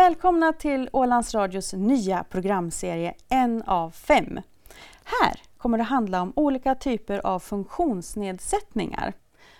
Välkomna 0.00 0.52
till 0.52 0.88
Ålands 0.92 1.34
Radios 1.34 1.72
nya 1.72 2.24
programserie 2.24 3.14
En 3.28 3.62
av 3.62 3.90
fem. 3.90 4.40
Här 5.04 5.42
kommer 5.58 5.78
det 5.78 5.84
handla 5.84 6.22
om 6.22 6.32
olika 6.36 6.74
typer 6.74 7.26
av 7.26 7.38
funktionsnedsättningar. 7.38 9.12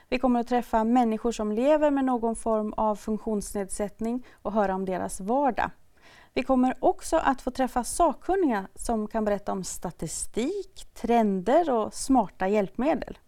Vi 0.09 0.19
kommer 0.19 0.41
att 0.41 0.49
träffa 0.49 0.85
människor 0.85 1.33
som 1.33 1.53
lever 1.53 1.91
med 1.91 2.05
någon 2.05 2.37
form 2.37 2.73
av 2.73 2.97
funktionsnedsättning 2.97 4.27
och 4.43 4.53
höra 4.53 4.75
om 4.75 4.85
deras 4.85 5.21
vardag. 5.21 5.71
Vi 6.35 6.43
kommer 6.43 6.75
också 6.81 7.17
att 7.17 7.43
få 7.43 7.51
träffa 7.51 7.85
sakkunniga 7.85 8.67
som 8.75 9.09
kan 9.09 9.25
berätta 9.25 9.53
om 9.53 9.65
statistik, 9.65 10.87
trender 10.95 11.71
och 11.71 11.95
smarta 11.95 12.49
hjälpmedel. 12.49 13.19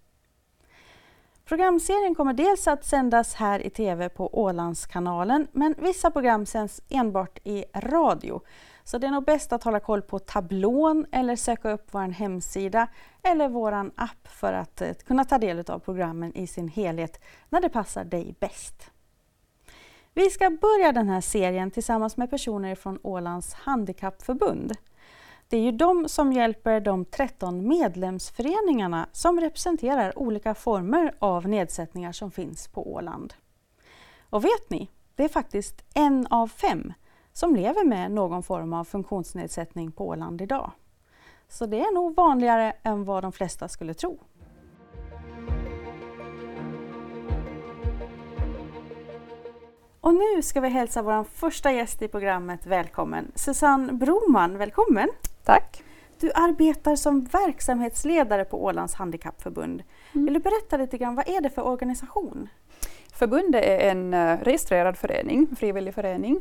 Programserien 1.52 2.15
kommer 2.15 2.33
dels 2.33 2.69
att 2.69 2.84
sändas 2.84 3.34
här 3.34 3.66
i 3.66 3.70
Tv 3.70 4.09
på 4.09 4.38
Ålandskanalen 4.38 5.47
men 5.52 5.75
vissa 5.78 6.11
program 6.11 6.47
sänds 6.47 6.83
enbart 6.88 7.38
i 7.45 7.65
radio. 7.75 8.41
Så 8.84 8.98
det 8.98 9.06
är 9.06 9.11
nog 9.11 9.25
bäst 9.25 9.52
att 9.52 9.65
hålla 9.65 9.80
koll 9.80 10.02
på 10.02 10.19
tablån 10.19 11.06
eller 11.12 11.37
söka 11.37 11.70
upp 11.70 11.88
vår 11.91 12.09
hemsida 12.09 12.88
eller 13.23 13.48
vår 13.48 13.73
app 13.97 14.28
för 14.28 14.52
att 14.52 14.80
eh, 14.80 14.92
kunna 14.92 15.25
ta 15.25 15.38
del 15.38 15.65
av 15.70 15.78
programmen 15.78 16.37
i 16.37 16.47
sin 16.47 16.69
helhet 16.69 17.20
när 17.48 17.61
det 17.61 17.69
passar 17.69 18.05
dig 18.05 18.34
bäst. 18.41 18.91
Vi 20.14 20.30
ska 20.30 20.50
börja 20.50 20.92
den 20.92 21.09
här 21.09 21.20
serien 21.20 21.70
tillsammans 21.70 22.16
med 22.16 22.30
personer 22.30 22.75
från 22.75 22.98
Ålands 23.03 23.55
Handikappförbund. 23.55 24.73
Det 25.52 25.59
är 25.59 25.62
ju 25.62 25.73
de 25.73 26.09
som 26.09 26.33
hjälper 26.33 26.80
de 26.80 27.05
13 27.05 27.69
medlemsföreningarna 27.69 29.09
som 29.12 29.41
representerar 29.41 30.19
olika 30.19 30.55
former 30.55 31.14
av 31.19 31.48
nedsättningar 31.48 32.12
som 32.12 32.31
finns 32.31 32.69
på 32.69 32.92
Åland. 32.92 33.34
Och 34.31 34.44
vet 34.44 34.70
ni, 34.70 34.91
det 35.14 35.25
är 35.25 35.28
faktiskt 35.28 35.84
en 35.94 36.27
av 36.27 36.48
fem 36.48 36.92
som 37.33 37.56
lever 37.56 37.84
med 37.84 38.11
någon 38.11 38.42
form 38.42 38.72
av 38.72 38.84
funktionsnedsättning 38.84 39.92
på 39.92 40.09
Åland 40.09 40.42
idag. 40.42 40.70
Så 41.48 41.66
det 41.66 41.81
är 41.81 41.94
nog 41.94 42.16
vanligare 42.16 42.72
än 42.83 43.05
vad 43.05 43.25
de 43.25 43.33
flesta 43.33 43.69
skulle 43.69 43.94
tro. 43.94 44.19
Och 50.00 50.14
nu 50.14 50.42
ska 50.42 50.61
vi 50.61 50.69
hälsa 50.69 51.03
vår 51.03 51.25
första 51.25 51.72
gäst 51.72 52.03
i 52.03 52.09
programmet 52.09 52.66
välkommen. 52.66 53.33
Susanne 53.34 53.92
Broman, 53.92 54.59
välkommen! 54.59 55.09
Tack! 55.44 55.82
Du 56.20 56.30
arbetar 56.34 56.96
som 56.96 57.24
verksamhetsledare 57.24 58.44
på 58.44 58.64
Ålands 58.64 58.94
Handikappförbund. 58.94 59.82
Mm. 60.12 60.24
Vill 60.24 60.34
du 60.34 60.40
berätta 60.40 60.76
lite 60.76 60.98
grann, 60.98 61.14
vad 61.14 61.28
är 61.28 61.40
det 61.40 61.50
för 61.50 61.62
organisation? 61.62 62.48
Förbundet 63.14 63.64
är 63.64 63.78
en 63.78 64.14
eh, 64.14 64.38
registrerad 64.38 64.96
förening, 64.96 65.56
frivillig 65.56 65.94
förening. 65.94 66.40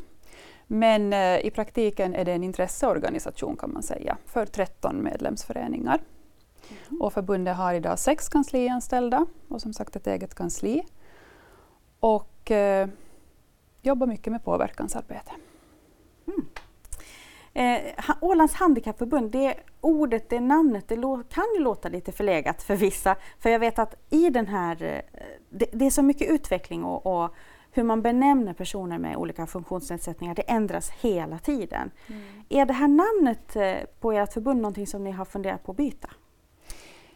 Men 0.68 1.14
eh, 1.14 1.46
i 1.46 1.52
praktiken 1.52 2.16
är 2.16 2.26
det 2.26 2.32
en 2.32 2.44
intresseorganisation 2.44 3.58
kan 3.58 3.74
man 3.74 3.84
säga, 3.84 4.18
för 4.26 4.46
13 4.46 5.04
medlemsföreningar. 5.04 6.02
Mm. 6.90 7.02
Och 7.02 7.14
förbundet 7.14 7.58
har 7.58 7.74
idag 7.74 8.00
sex 8.00 8.30
kanslianställda 8.30 9.26
och 9.48 9.62
som 9.62 9.74
sagt 9.74 9.96
ett 9.96 10.08
eget 10.08 10.36
kansli. 10.36 10.84
Och 12.00 12.52
eh, 12.52 12.88
jobbar 13.82 14.08
mycket 14.08 14.32
med 14.32 14.44
påverkansarbete. 14.44 15.32
Eh, 17.54 17.80
Ålands 18.22 18.54
handikappförbund, 18.54 19.32
det 19.32 19.56
ordet, 19.82 20.30
det 20.30 20.40
namnet, 20.40 20.88
det 20.88 20.96
kan 21.30 21.46
ju 21.56 21.64
låta 21.64 21.90
lite 21.90 22.12
förlegat 22.12 22.64
för 22.64 22.76
vissa. 22.76 23.16
För 23.40 23.50
jag 23.50 23.60
vet 23.60 23.80
att 23.80 23.96
i 24.10 24.30
den 24.30 24.48
här, 24.48 24.84
eh, 24.84 25.24
det, 25.50 25.66
det 25.74 25.86
är 25.86 25.90
så 25.90 26.02
mycket 26.02 26.30
utveckling 26.30 26.84
och, 26.84 27.24
och, 27.24 27.36
hur 27.74 27.84
man 27.84 28.02
benämner 28.02 28.54
personer 28.54 28.98
med 28.98 29.18
olika 29.18 29.48
funktionsnedsättningar, 29.48 30.36
det 30.36 30.42
ändras 30.42 30.92
hela 30.92 31.40
tiden. 31.40 31.92
Mm. 32.08 32.22
Är 32.50 32.66
det 32.66 32.74
här 32.74 32.88
namnet 32.88 33.56
eh, 33.56 33.90
på 34.00 34.12
ert 34.12 34.34
förbund 34.34 34.62
någonting 34.62 34.88
som 34.88 35.04
ni 35.04 35.12
har 35.12 35.26
funderat 35.26 35.64
på 35.64 35.72
att 35.72 35.78
byta? 35.78 36.10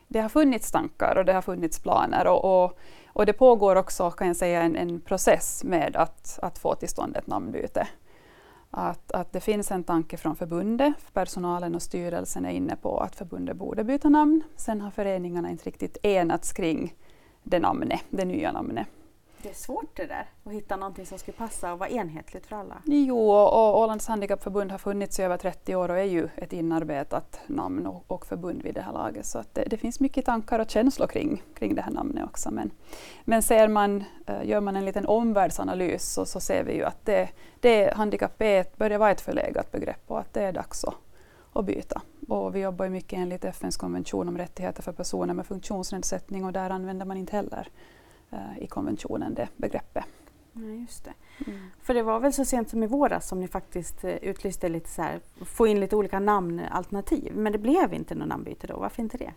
Det 0.07 0.19
har 0.19 0.29
funnits 0.29 0.71
tankar 0.71 1.15
och 1.17 1.25
det 1.25 1.33
har 1.33 1.41
funnits 1.41 1.79
planer 1.79 2.27
och, 2.27 2.63
och, 2.63 2.79
och 3.07 3.25
det 3.25 3.33
pågår 3.33 3.75
också 3.75 4.11
kan 4.11 4.27
jag 4.27 4.35
säga 4.35 4.61
en, 4.61 4.75
en 4.75 5.01
process 5.01 5.63
med 5.63 5.95
att, 5.95 6.39
att 6.41 6.57
få 6.57 6.75
till 6.75 6.89
stånd 6.89 7.17
ett 7.17 7.27
namnbyte 7.27 7.87
att, 8.75 9.11
att 9.11 9.33
det 9.33 9.39
finns 9.39 9.71
en 9.71 9.83
tanke 9.83 10.17
från 10.17 10.35
förbundet, 10.35 10.93
personalen 11.13 11.75
och 11.75 11.81
styrelsen 11.81 12.45
är 12.45 12.49
inne 12.49 12.75
på 12.75 12.97
att 12.97 13.15
förbundet 13.15 13.57
borde 13.57 13.83
byta 13.83 14.09
namn. 14.09 14.43
Sen 14.55 14.81
har 14.81 14.91
föreningarna 14.91 15.51
inte 15.51 15.65
riktigt 15.65 15.97
enats 16.05 16.53
kring 16.53 16.95
det 17.43 17.59
namnet, 17.59 18.01
det 18.09 18.25
nya 18.25 18.51
namnet. 18.51 18.87
Det 19.45 19.51
är 19.51 19.53
svårt 19.53 19.95
det 19.95 20.05
där, 20.05 20.29
att 20.43 20.53
hitta 20.53 20.75
någonting 20.75 21.05
som 21.05 21.17
skulle 21.19 21.37
passa 21.37 21.73
och 21.73 21.79
vara 21.79 21.89
enhetligt 21.89 22.45
för 22.45 22.55
alla. 22.55 22.81
Jo, 22.85 23.29
och 23.31 23.79
Ålands 23.79 24.07
handikappförbund 24.07 24.71
har 24.71 24.77
funnits 24.77 25.19
i 25.19 25.23
över 25.23 25.37
30 25.37 25.75
år 25.75 25.89
och 25.89 25.97
är 25.97 26.03
ju 26.03 26.29
ett 26.35 26.53
inarbetat 26.53 27.39
namn 27.47 27.87
och, 27.87 28.03
och 28.07 28.25
förbund 28.25 28.63
vid 28.63 28.75
det 28.75 28.81
här 28.81 28.93
laget. 28.93 29.25
Så 29.25 29.43
det, 29.53 29.63
det, 29.63 29.77
finns 29.77 29.99
mycket 29.99 30.25
tankar 30.25 30.59
och 30.59 30.69
känslor 30.69 31.07
kring, 31.07 31.43
kring 31.53 31.75
det 31.75 31.81
här 31.81 31.91
namnet 31.91 32.23
också. 32.23 32.51
Men, 32.51 32.71
men 33.23 33.41
ser 33.41 33.67
man, 33.67 34.03
eh, 34.25 34.45
gör 34.45 34.61
man 34.61 34.75
en 34.75 34.85
liten 34.85 35.05
omvärldsanalys 35.05 36.13
så, 36.13 36.25
så 36.25 36.39
ser 36.39 36.63
vi 36.63 36.73
ju 36.73 36.83
att 36.83 37.05
det, 37.05 37.29
det 37.59 37.93
handikapp 37.93 38.37
börjar 38.77 38.97
vara 38.97 39.11
ett 39.11 39.21
förlegat 39.21 39.71
begrepp 39.71 40.03
och 40.07 40.19
att 40.19 40.33
det 40.33 40.41
är 40.41 40.53
dags 40.53 40.83
att, 40.83 40.95
att 41.53 41.65
byta. 41.65 42.01
Och 42.27 42.55
vi 42.55 42.59
jobbar 42.59 42.89
mycket 42.89 43.19
enligt 43.19 43.45
FNs 43.45 43.77
konvention 43.77 44.29
om 44.29 44.37
rättigheter 44.37 44.83
för 44.83 44.91
personer 44.91 45.33
med 45.33 45.45
funktionsnedsättning 45.45 46.45
och 46.45 46.53
där 46.53 46.69
använder 46.69 47.05
man 47.05 47.17
inte 47.17 47.35
heller 47.35 47.69
i 48.59 48.67
konventionen, 48.67 49.33
det 49.33 49.47
begreppet. 49.57 50.05
Ja, 50.53 50.61
just 50.61 51.05
det. 51.05 51.13
Mm. 51.47 51.59
För 51.81 51.93
det 51.93 52.03
var 52.03 52.19
väl 52.19 52.33
så 52.33 52.45
sent 52.45 52.69
som 52.69 52.83
i 52.83 52.87
våras 52.87 53.27
som 53.27 53.39
ni 53.39 53.47
faktiskt 53.47 54.03
eh, 54.03 54.15
utlyste 54.15 54.69
lite 54.69 54.89
så 54.89 55.01
här, 55.01 55.19
få 55.45 55.67
in 55.67 55.79
lite 55.79 55.95
olika 55.95 56.19
namnalternativ. 56.19 57.35
Men 57.35 57.51
det 57.51 57.57
blev 57.57 57.93
inte 57.93 58.15
något 58.15 58.27
namnbyte 58.27 58.67
då, 58.67 58.77
varför 58.77 59.01
inte 59.01 59.17
det? 59.17 59.31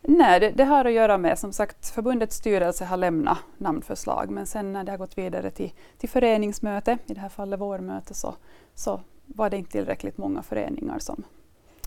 Nej, 0.00 0.40
det, 0.40 0.50
det, 0.50 0.64
har 0.64 0.84
att 0.84 0.92
göra 0.92 1.18
med 1.18 1.38
som 1.38 1.52
sagt 1.52 1.88
förbundets 1.90 2.36
styrelse 2.36 2.84
har 2.84 2.96
lämnat 2.96 3.38
namnförslag 3.58 4.30
men 4.30 4.46
sen 4.46 4.72
när 4.72 4.84
det 4.84 4.92
har 4.92 4.98
gått 4.98 5.18
vidare 5.18 5.50
till, 5.50 5.72
till 5.98 6.08
föreningsmöte, 6.08 6.98
i 7.06 7.14
det 7.14 7.20
här 7.20 7.28
fallet 7.28 7.60
vårmöte, 7.60 8.14
så, 8.14 8.34
så 8.74 9.00
var 9.26 9.50
det 9.50 9.56
inte 9.56 9.70
tillräckligt 9.70 10.18
många 10.18 10.42
föreningar 10.42 10.98
som, 10.98 11.22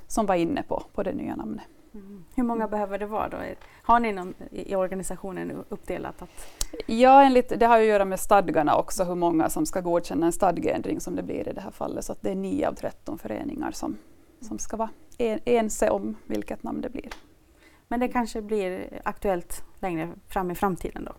som 0.08 0.25
var 0.25 0.36
inne 0.36 0.63
på, 0.63 0.84
på 0.94 1.03
det 1.03 1.13
nya 1.13 1.36
namnet. 1.36 1.63
Mm. 1.94 2.24
Hur 2.35 2.44
många 2.44 2.68
behöver 2.68 3.00
det 3.00 3.06
vara 3.06 3.29
då? 3.29 3.38
Har 3.84 4.00
ni 4.00 4.12
någon 4.12 4.34
i 4.52 4.75
organisationen 4.75 5.63
uppdelat? 5.69 6.22
Att... 6.22 6.29
Ja, 6.85 7.24
enligt, 7.24 7.59
det 7.59 7.66
har 7.66 7.79
att 7.79 7.85
göra 7.85 8.06
med 8.06 8.19
stadgarna 8.19 8.75
också, 8.78 9.03
hur 9.03 9.16
många 9.16 9.50
som 9.50 9.66
ska 9.66 9.81
godkänna 9.81 10.25
en 10.25 10.31
stadgeändring 10.31 11.00
som 11.00 11.16
det 11.16 11.24
blir 11.24 11.50
i 11.50 11.53
det 11.53 11.62
här 11.62 11.72
fallet. 11.72 12.06
Så 12.06 12.16
det 12.22 12.31
är 12.31 12.35
9 12.35 12.68
av 12.68 12.74
13 12.74 13.18
föreningar 13.18 13.72
som, 13.72 13.97
som 14.41 14.59
ska 14.59 14.78
vara 14.78 14.90
en, 15.18 15.40
ense 15.46 15.90
om 15.90 16.16
vilket 16.25 16.63
namn 16.63 16.81
det 16.81 16.90
blir. 16.90 17.09
Men 17.88 18.00
det 18.00 18.07
kanske 18.07 18.41
blir 18.41 19.01
aktuellt 19.03 19.63
längre 19.80 20.09
fram 20.28 20.51
i 20.51 20.56
framtiden 20.56 21.06
då? 21.06 21.12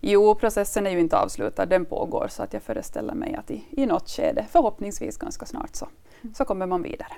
Jo, 0.00 0.34
processen 0.34 0.86
är 0.86 0.90
ju 0.90 1.00
inte 1.00 1.18
avslutad, 1.18 1.66
den 1.66 1.84
pågår 1.84 2.28
så 2.30 2.42
att 2.42 2.52
jag 2.52 2.62
föreställer 2.62 3.14
mig 3.14 3.34
att 3.34 3.50
i, 3.50 3.64
i 3.70 3.86
något 3.86 4.08
skede, 4.08 4.46
förhoppningsvis 4.50 5.16
ganska 5.16 5.46
snart, 5.46 5.74
så, 5.74 5.88
så 6.34 6.44
kommer 6.44 6.66
man 6.66 6.82
vidare. 6.82 7.12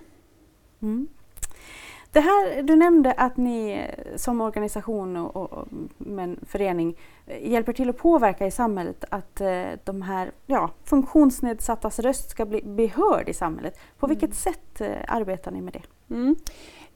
Mm. 0.82 1.08
Det 2.12 2.20
här, 2.20 2.62
du 2.62 2.76
nämnde 2.76 3.12
att 3.12 3.36
ni 3.36 3.86
som 4.16 4.40
organisation 4.40 5.16
och, 5.16 5.36
och 5.36 5.68
men 5.98 6.40
förening 6.46 6.96
hjälper 7.40 7.72
till 7.72 7.90
att 7.90 7.98
påverka 7.98 8.46
i 8.46 8.50
samhället 8.50 9.04
att 9.10 9.40
eh, 9.40 9.64
de 9.84 10.02
här 10.02 10.30
ja, 10.46 10.70
funktionsnedsattas 10.84 11.98
röst 11.98 12.30
ska 12.30 12.46
bli 12.46 12.62
behörd 12.62 13.28
i 13.28 13.34
samhället. 13.34 13.80
På 13.98 14.06
mm. 14.06 14.18
vilket 14.18 14.38
sätt 14.38 14.80
eh, 14.80 14.88
arbetar 15.08 15.50
ni 15.50 15.60
med 15.60 15.72
det? 15.72 16.14
Mm 16.14 16.36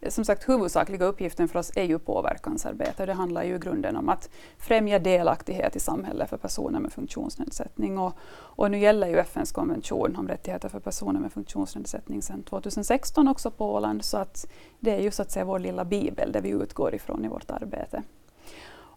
som 0.09 0.25
sagt, 0.25 0.49
huvudsakliga 0.49 1.05
uppgiften 1.05 1.49
för 1.49 1.59
oss 1.59 1.73
är 1.77 1.85
ju 1.85 1.99
påverkansarbete. 1.99 3.07
Det 3.07 3.13
handlar 3.13 3.43
ju 3.43 3.55
i 3.55 3.59
grunden 3.59 3.97
om 3.97 4.09
att 4.09 4.31
främja 4.59 4.99
delaktighet 4.99 5.77
i 5.77 5.81
samhället 5.81 6.31
för 6.31 6.37
personer 6.37 6.81
med 6.81 6.93
funktionsnedsättning. 6.93 7.99
Och, 7.99 8.13
och 8.33 8.71
nu 8.71 8.79
gäller 8.79 9.09
ju 9.09 9.19
FNs 9.19 9.53
konvention 9.53 10.17
om 10.17 10.29
rättigheter 10.29 10.69
för 10.69 10.81
personer 10.81 11.21
med 11.21 11.33
funktionsnedsättning 11.33 12.23
sedan 12.23 12.43
2016 12.43 13.29
också 13.29 13.51
på 13.51 13.75
Åland. 13.75 14.05
Så 14.05 14.17
att 14.17 14.47
det 14.81 14.91
är 14.91 15.01
ju 15.01 15.11
så 15.11 15.23
att 15.23 15.31
säga 15.31 15.45
vår 15.45 15.59
lilla 15.59 15.85
bibel 15.85 16.33
där 16.33 16.41
vi 16.41 16.49
utgår 16.49 16.95
ifrån 16.95 17.25
i 17.25 17.29
vårt 17.29 17.51
arbete. 17.51 18.03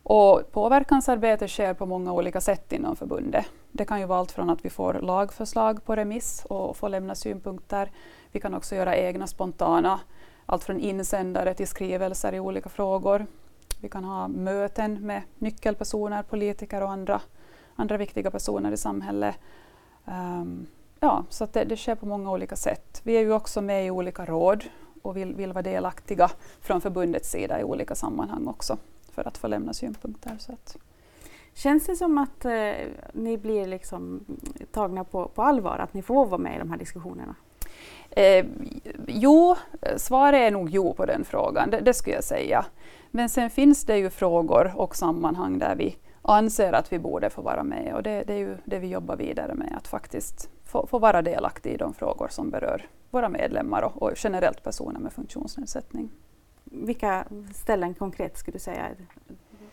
Och 0.07 0.51
påverkansarbete 0.51 1.47
sker 1.47 1.73
på 1.73 1.85
många 1.85 2.13
olika 2.13 2.41
sätt 2.41 2.73
inom 2.73 2.95
förbundet. 2.95 3.45
Det 3.71 3.85
kan 3.85 3.99
ju 3.99 4.05
vara 4.05 4.19
allt 4.19 4.31
från 4.31 4.49
att 4.49 4.65
vi 4.65 4.69
får 4.69 4.93
lagförslag 4.93 5.85
på 5.85 5.95
remiss 5.95 6.45
och 6.49 6.77
får 6.77 6.89
lämna 6.89 7.15
synpunkter. 7.15 7.91
Vi 8.31 8.39
kan 8.39 8.53
också 8.53 8.75
göra 8.75 8.95
egna 8.95 9.27
spontana 9.27 9.99
allt 10.45 10.63
från 10.63 10.79
insändare 10.79 11.53
till 11.53 11.67
skrivelser 11.67 12.33
i 12.33 12.39
olika 12.39 12.69
frågor. 12.69 13.25
Vi 13.81 13.89
kan 13.89 14.03
ha 14.03 14.27
möten 14.27 15.05
med 15.05 15.21
nyckelpersoner, 15.37 16.23
politiker 16.23 16.81
och 16.81 16.91
andra, 16.91 17.21
andra 17.75 17.97
viktiga 17.97 18.31
personer 18.31 18.71
i 18.71 18.77
samhället. 18.77 19.35
Um, 20.05 20.67
ja, 20.99 21.23
så 21.29 21.47
det, 21.53 21.63
det 21.63 21.77
sker 21.77 21.95
på 21.95 22.05
många 22.05 22.31
olika 22.31 22.55
sätt. 22.55 23.01
Vi 23.03 23.17
är 23.17 23.21
ju 23.21 23.33
också 23.33 23.61
med 23.61 23.85
i 23.85 23.91
olika 23.91 24.25
råd 24.25 24.63
och 25.01 25.17
vill, 25.17 25.35
vill 25.35 25.53
vara 25.53 25.61
delaktiga 25.61 26.31
från 26.61 26.81
förbundets 26.81 27.31
sida 27.31 27.61
i 27.61 27.63
olika 27.63 27.95
sammanhang 27.95 28.47
också 28.47 28.77
för 29.11 29.27
att 29.27 29.37
få 29.37 29.47
lämna 29.47 29.73
synpunkter. 29.73 30.35
Så 30.39 30.51
att. 30.51 30.77
Känns 31.53 31.85
det 31.85 31.95
som 31.95 32.17
att 32.17 32.45
eh, 32.45 32.71
ni 33.13 33.37
blir 33.37 33.67
liksom 33.67 34.25
tagna 34.71 35.03
på, 35.03 35.27
på 35.27 35.43
allvar, 35.43 35.77
att 35.77 35.93
ni 35.93 36.01
får 36.01 36.25
vara 36.25 36.37
med 36.37 36.55
i 36.55 36.59
de 36.59 36.71
här 36.71 36.77
diskussionerna? 36.77 37.35
Eh, 38.11 38.45
jo, 39.07 39.55
svaret 39.97 40.39
är 40.39 40.51
nog 40.51 40.69
jo 40.69 40.93
på 40.93 41.05
den 41.05 41.25
frågan, 41.25 41.69
det, 41.69 41.79
det 41.79 41.93
skulle 41.93 42.15
jag 42.15 42.23
säga. 42.23 42.65
Men 43.11 43.29
sen 43.29 43.49
finns 43.49 43.83
det 43.85 43.97
ju 43.97 44.09
frågor 44.09 44.73
och 44.75 44.95
sammanhang 44.95 45.59
där 45.59 45.75
vi 45.75 45.97
anser 46.21 46.73
att 46.73 46.93
vi 46.93 46.99
borde 46.99 47.29
få 47.29 47.41
vara 47.41 47.63
med 47.63 47.93
och 47.95 48.03
det, 48.03 48.23
det 48.23 48.33
är 48.33 48.37
ju 48.37 48.57
det 48.65 48.79
vi 48.79 48.87
jobbar 48.87 49.15
vidare 49.15 49.53
med, 49.53 49.73
att 49.77 49.87
faktiskt 49.87 50.49
få, 50.63 50.87
få 50.87 50.99
vara 50.99 51.21
delaktig 51.21 51.73
i 51.73 51.77
de 51.77 51.93
frågor 51.93 52.27
som 52.27 52.49
berör 52.49 52.85
våra 53.11 53.29
medlemmar 53.29 53.81
och, 53.81 54.01
och 54.01 54.11
generellt 54.15 54.63
personer 54.63 54.99
med 54.99 55.13
funktionsnedsättning. 55.13 56.09
Vilka 56.63 57.25
ställen 57.53 57.93
konkret 57.93 58.37
skulle 58.37 58.55
du 58.55 58.59
säga 58.59 58.87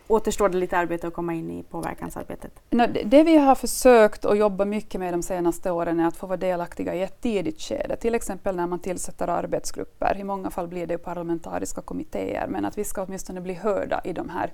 återstår 0.07 0.49
det 0.49 0.57
lite 0.57 0.77
arbete 0.77 1.07
att 1.07 1.13
komma 1.13 1.33
in 1.33 1.51
i 1.51 1.63
påverkansarbetet? 1.63 2.59
Det 3.05 3.23
vi 3.23 3.37
har 3.37 3.55
försökt 3.55 4.25
att 4.25 4.37
jobba 4.37 4.65
mycket 4.65 4.99
med 4.99 5.13
de 5.13 5.23
senaste 5.23 5.71
åren 5.71 5.99
är 5.99 6.07
att 6.07 6.15
få 6.15 6.27
vara 6.27 6.37
delaktiga 6.37 6.95
i 6.95 7.01
ett 7.01 7.21
tidigt 7.21 7.61
skede, 7.61 7.95
till 7.95 8.15
exempel 8.15 8.55
när 8.55 8.67
man 8.67 8.79
tillsätter 8.79 9.27
arbetsgrupper. 9.27 10.17
I 10.17 10.23
många 10.23 10.49
fall 10.49 10.67
blir 10.67 10.87
det 10.87 10.97
parlamentariska 10.97 11.81
kommittéer, 11.81 12.47
men 12.47 12.65
att 12.65 12.77
vi 12.77 12.83
ska 12.83 13.03
åtminstone 13.03 13.41
bli 13.41 13.53
hörda 13.53 14.01
i 14.03 14.13
de 14.13 14.29
här 14.29 14.53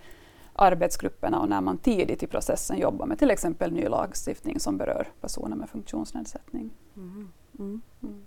arbetsgrupperna 0.54 1.40
och 1.40 1.50
när 1.50 1.62
man 1.62 1.78
tidigt 1.78 2.24
i 2.24 2.28
processen 2.28 2.78
jobbar 2.78 3.06
med 3.06 3.20
till 3.20 3.32
exempel 3.32 3.72
ny 3.72 3.88
lagstiftning 3.88 4.60
som 4.60 4.78
berör 4.78 5.08
personer 5.22 5.56
med 5.56 5.70
funktionsnedsättning. 5.70 6.70
Mm. 6.98 7.32
Mm. 7.60 7.82
Mm. 8.04 8.26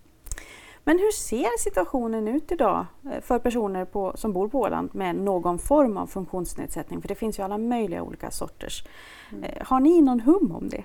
Men 0.85 0.99
hur 0.99 1.11
ser 1.11 1.59
situationen 1.59 2.29
ut 2.29 2.53
idag 2.53 2.87
eh, 3.13 3.21
för 3.21 3.39
personer 3.39 3.85
på, 3.85 4.13
som 4.15 4.33
bor 4.33 4.49
på 4.49 4.61
Åland 4.61 4.95
med 4.95 5.17
någon 5.17 5.59
form 5.59 5.97
av 5.97 6.07
funktionsnedsättning? 6.07 7.01
För 7.01 7.09
det 7.09 7.15
finns 7.15 7.39
ju 7.39 7.43
alla 7.43 7.59
möjliga 7.59 8.03
olika 8.03 8.31
sorters. 8.31 8.85
Mm. 9.33 9.45
Eh, 9.45 9.67
har 9.67 9.81
ni 9.81 10.03
någon 10.03 10.21
hum 10.21 10.53
om 10.57 10.69
det? 10.69 10.85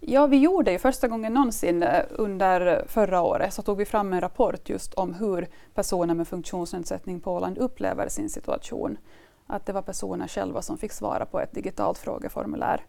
Ja, 0.00 0.26
vi 0.26 0.38
gjorde 0.38 0.72
ju 0.72 0.78
första 0.78 1.08
gången 1.08 1.34
någonsin 1.34 1.82
eh, 1.82 2.04
under 2.10 2.84
förra 2.88 3.22
året 3.22 3.54
så 3.54 3.62
tog 3.62 3.78
vi 3.78 3.84
fram 3.84 4.12
en 4.12 4.20
rapport 4.20 4.68
just 4.68 4.94
om 4.94 5.14
hur 5.14 5.48
personer 5.74 6.14
med 6.14 6.28
funktionsnedsättning 6.28 7.20
på 7.20 7.32
Åland 7.32 7.58
upplever 7.58 8.08
sin 8.08 8.30
situation. 8.30 8.98
Att 9.46 9.66
det 9.66 9.72
var 9.72 9.82
personer 9.82 10.28
själva 10.28 10.62
som 10.62 10.78
fick 10.78 10.92
svara 10.92 11.26
på 11.26 11.40
ett 11.40 11.52
digitalt 11.52 11.98
frågeformulär. 11.98 12.86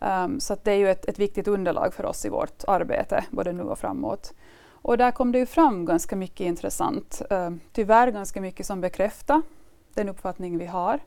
Um, 0.00 0.40
så 0.40 0.56
det 0.62 0.72
är 0.72 0.76
ju 0.76 0.90
ett, 0.90 1.04
ett 1.04 1.18
viktigt 1.18 1.48
underlag 1.48 1.94
för 1.94 2.06
oss 2.06 2.24
i 2.24 2.28
vårt 2.28 2.64
arbete, 2.66 3.24
både 3.30 3.52
nu 3.52 3.62
och 3.62 3.78
framåt. 3.78 4.34
Och 4.82 4.98
där 4.98 5.10
kom 5.10 5.32
det 5.32 5.38
ju 5.38 5.46
fram 5.46 5.84
ganska 5.84 6.16
mycket 6.16 6.40
intressant. 6.40 7.22
Uh, 7.32 7.50
tyvärr 7.72 8.10
ganska 8.10 8.40
mycket 8.40 8.66
som 8.66 8.80
bekräftar 8.80 9.42
den 9.94 10.08
uppfattning 10.08 10.58
vi 10.58 10.66
har. 10.66 11.00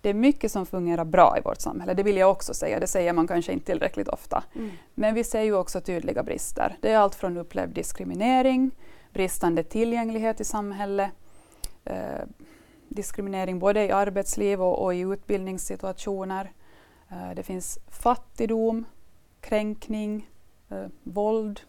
Det 0.00 0.08
är 0.08 0.14
mycket 0.14 0.52
som 0.52 0.66
fungerar 0.66 1.04
bra 1.04 1.38
i 1.38 1.40
vårt 1.40 1.60
samhälle, 1.60 1.94
det 1.94 2.02
vill 2.02 2.16
jag 2.16 2.30
också 2.30 2.54
säga. 2.54 2.80
Det 2.80 2.86
säger 2.86 3.12
man 3.12 3.26
kanske 3.26 3.52
inte 3.52 3.66
tillräckligt 3.66 4.08
ofta. 4.08 4.44
Mm. 4.54 4.70
Men 4.94 5.14
vi 5.14 5.24
ser 5.24 5.42
ju 5.42 5.54
också 5.54 5.80
tydliga 5.80 6.22
brister. 6.22 6.76
Det 6.80 6.90
är 6.90 6.98
allt 6.98 7.14
från 7.14 7.36
upplevd 7.36 7.74
diskriminering, 7.74 8.70
bristande 9.12 9.62
tillgänglighet 9.62 10.40
i 10.40 10.44
samhället, 10.44 11.10
uh, 11.90 11.96
diskriminering 12.88 13.58
både 13.58 13.84
i 13.84 13.90
arbetsliv 13.90 14.62
och, 14.62 14.84
och 14.84 14.94
i 14.94 15.00
utbildningssituationer. 15.00 16.52
Uh, 17.12 17.34
det 17.36 17.42
finns 17.42 17.78
fattigdom, 17.88 18.84
kränkning, 19.40 20.30
uh, 20.72 20.86
våld, 21.02 21.60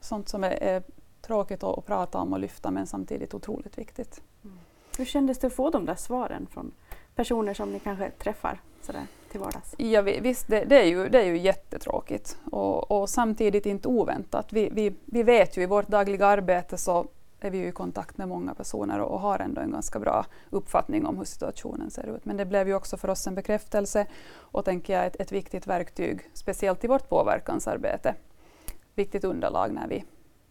sånt 0.00 0.28
som 0.28 0.44
är, 0.44 0.50
är 0.50 0.82
tråkigt 1.28 1.62
att, 1.62 1.78
att, 1.78 1.86
prata 1.86 2.18
om 2.18 2.32
och 2.32 2.38
lyfta 2.38 2.70
men 2.70 2.86
samtidigt 2.86 3.34
otroligt 3.34 3.78
viktigt. 3.78 4.22
Mm. 4.44 4.58
Hur 4.98 5.04
kändes 5.04 5.38
det 5.38 5.46
att 5.46 5.52
få 5.52 5.70
de 5.70 5.86
där 5.86 5.94
svaren 5.94 6.46
från 6.46 6.72
personer 7.14 7.54
som 7.54 7.72
ni 7.72 7.78
kanske 7.80 8.10
träffar 8.10 8.60
sådär 8.82 9.06
till 9.30 9.40
vardags? 9.40 9.74
Ja, 9.78 10.02
visst, 10.02 10.48
det, 10.48 10.64
det, 10.64 10.82
är, 10.82 10.86
ju, 10.86 11.08
det 11.08 11.20
är 11.20 11.26
ju 11.26 11.38
jättetråkigt 11.38 12.38
och, 12.52 12.90
och 12.90 13.08
samtidigt 13.08 13.66
inte 13.66 13.88
oväntat. 13.88 14.52
Vi, 14.52 14.70
vi, 14.72 14.94
vi 15.04 15.22
vet 15.22 15.56
ju 15.56 15.62
i 15.62 15.66
vårt 15.66 15.88
dagliga 15.88 16.26
arbete 16.26 16.78
så 16.78 17.06
är 17.40 17.50
vi 17.50 17.58
ju 17.58 17.68
i 17.68 17.72
kontakt 17.72 18.18
med 18.18 18.28
många 18.28 18.54
personer 18.54 19.00
och, 19.00 19.10
och 19.10 19.20
har 19.20 19.38
ändå 19.38 19.60
en 19.60 19.70
ganska 19.70 19.98
bra 19.98 20.26
uppfattning 20.50 21.06
om 21.06 21.18
hur 21.18 21.24
situationen 21.24 21.90
ser 21.90 22.16
ut. 22.16 22.24
Men 22.24 22.36
det 22.36 22.44
blev 22.44 22.68
ju 22.68 22.74
också 22.74 22.96
för 22.96 23.10
oss 23.10 23.26
en 23.26 23.34
bekräftelse 23.34 24.06
och 24.36 24.64
tänker 24.64 24.92
jag 24.92 25.06
ett, 25.06 25.16
ett 25.20 25.32
viktigt 25.32 25.66
verktyg, 25.66 26.30
speciellt 26.32 26.84
i 26.84 26.86
vårt 26.86 27.08
påverkansarbete. 27.08 28.14
Viktigt 28.94 29.24
underlag 29.24 29.72
när 29.72 29.88
vi 29.88 30.04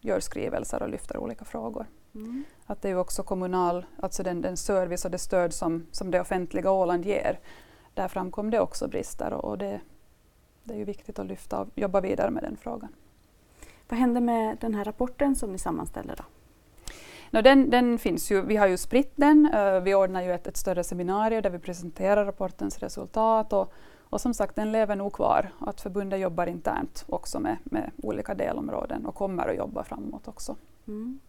gör 0.07 0.19
skrivelser 0.19 0.83
och 0.83 0.89
lyfter 0.89 1.17
olika 1.17 1.45
frågor. 1.45 1.85
Mm. 2.15 2.43
Att 2.65 2.81
det 2.81 2.87
är 2.87 2.91
ju 2.91 2.97
också 2.97 3.23
kommunal, 3.23 3.85
alltså 3.99 4.23
den, 4.23 4.41
den, 4.41 4.57
service 4.57 5.05
och 5.05 5.11
det 5.11 5.17
stöd 5.17 5.53
som, 5.53 5.85
som 5.91 6.11
det 6.11 6.21
offentliga 6.21 6.71
Åland 6.71 7.05
ger. 7.05 7.39
Där 7.93 8.07
framkom 8.07 8.51
det 8.51 8.59
också 8.59 8.87
brister 8.87 9.33
och, 9.33 9.45
och 9.45 9.57
det, 9.57 9.79
det 10.63 10.73
är 10.73 10.77
ju 10.77 10.85
viktigt 10.85 11.19
att 11.19 11.25
lyfta 11.25 11.59
och 11.61 11.67
jobba 11.75 12.01
vidare 12.01 12.31
med 12.31 12.43
den 12.43 12.57
frågan. 12.57 12.89
Vad 13.89 13.99
händer 13.99 14.21
med 14.21 14.57
den 14.61 14.75
här 14.75 14.83
rapporten 14.83 15.35
som 15.35 15.51
ni 15.51 15.57
sammanställer 15.57 16.15
då? 16.15 16.23
No, 17.31 17.41
den, 17.41 17.69
den 17.69 17.97
finns 17.97 18.31
ju, 18.31 18.41
vi 18.41 18.55
har 18.55 18.67
ju 18.67 18.77
spritt 18.77 19.11
den. 19.15 19.53
Uh, 19.55 19.79
vi 19.79 19.95
ordnar 19.95 20.21
ju 20.21 20.33
ett, 20.33 20.47
ett 20.47 20.57
större 20.57 20.83
seminarium 20.83 21.41
där 21.41 21.49
vi 21.49 21.59
presenterar 21.59 22.25
rapportens 22.25 22.79
resultat 22.79 23.53
och, 23.53 23.73
och 24.09 24.21
som 24.21 24.33
sagt, 24.33 24.55
den 24.55 24.71
lever 24.71 24.95
nog 24.95 25.13
kvar. 25.13 25.49
Att 25.59 25.81
förbundet 25.81 26.19
jobbar 26.19 26.47
internt 26.47 27.05
också 27.09 27.39
med, 27.39 27.57
med 27.63 27.91
olika 28.03 28.33
delområden 28.33 29.05
och 29.05 29.15
kommer 29.15 29.47
att 29.47 29.55
jobba 29.55 29.83
framåt 29.83 30.27
också. 30.27 30.55
Mm. 30.87 31.19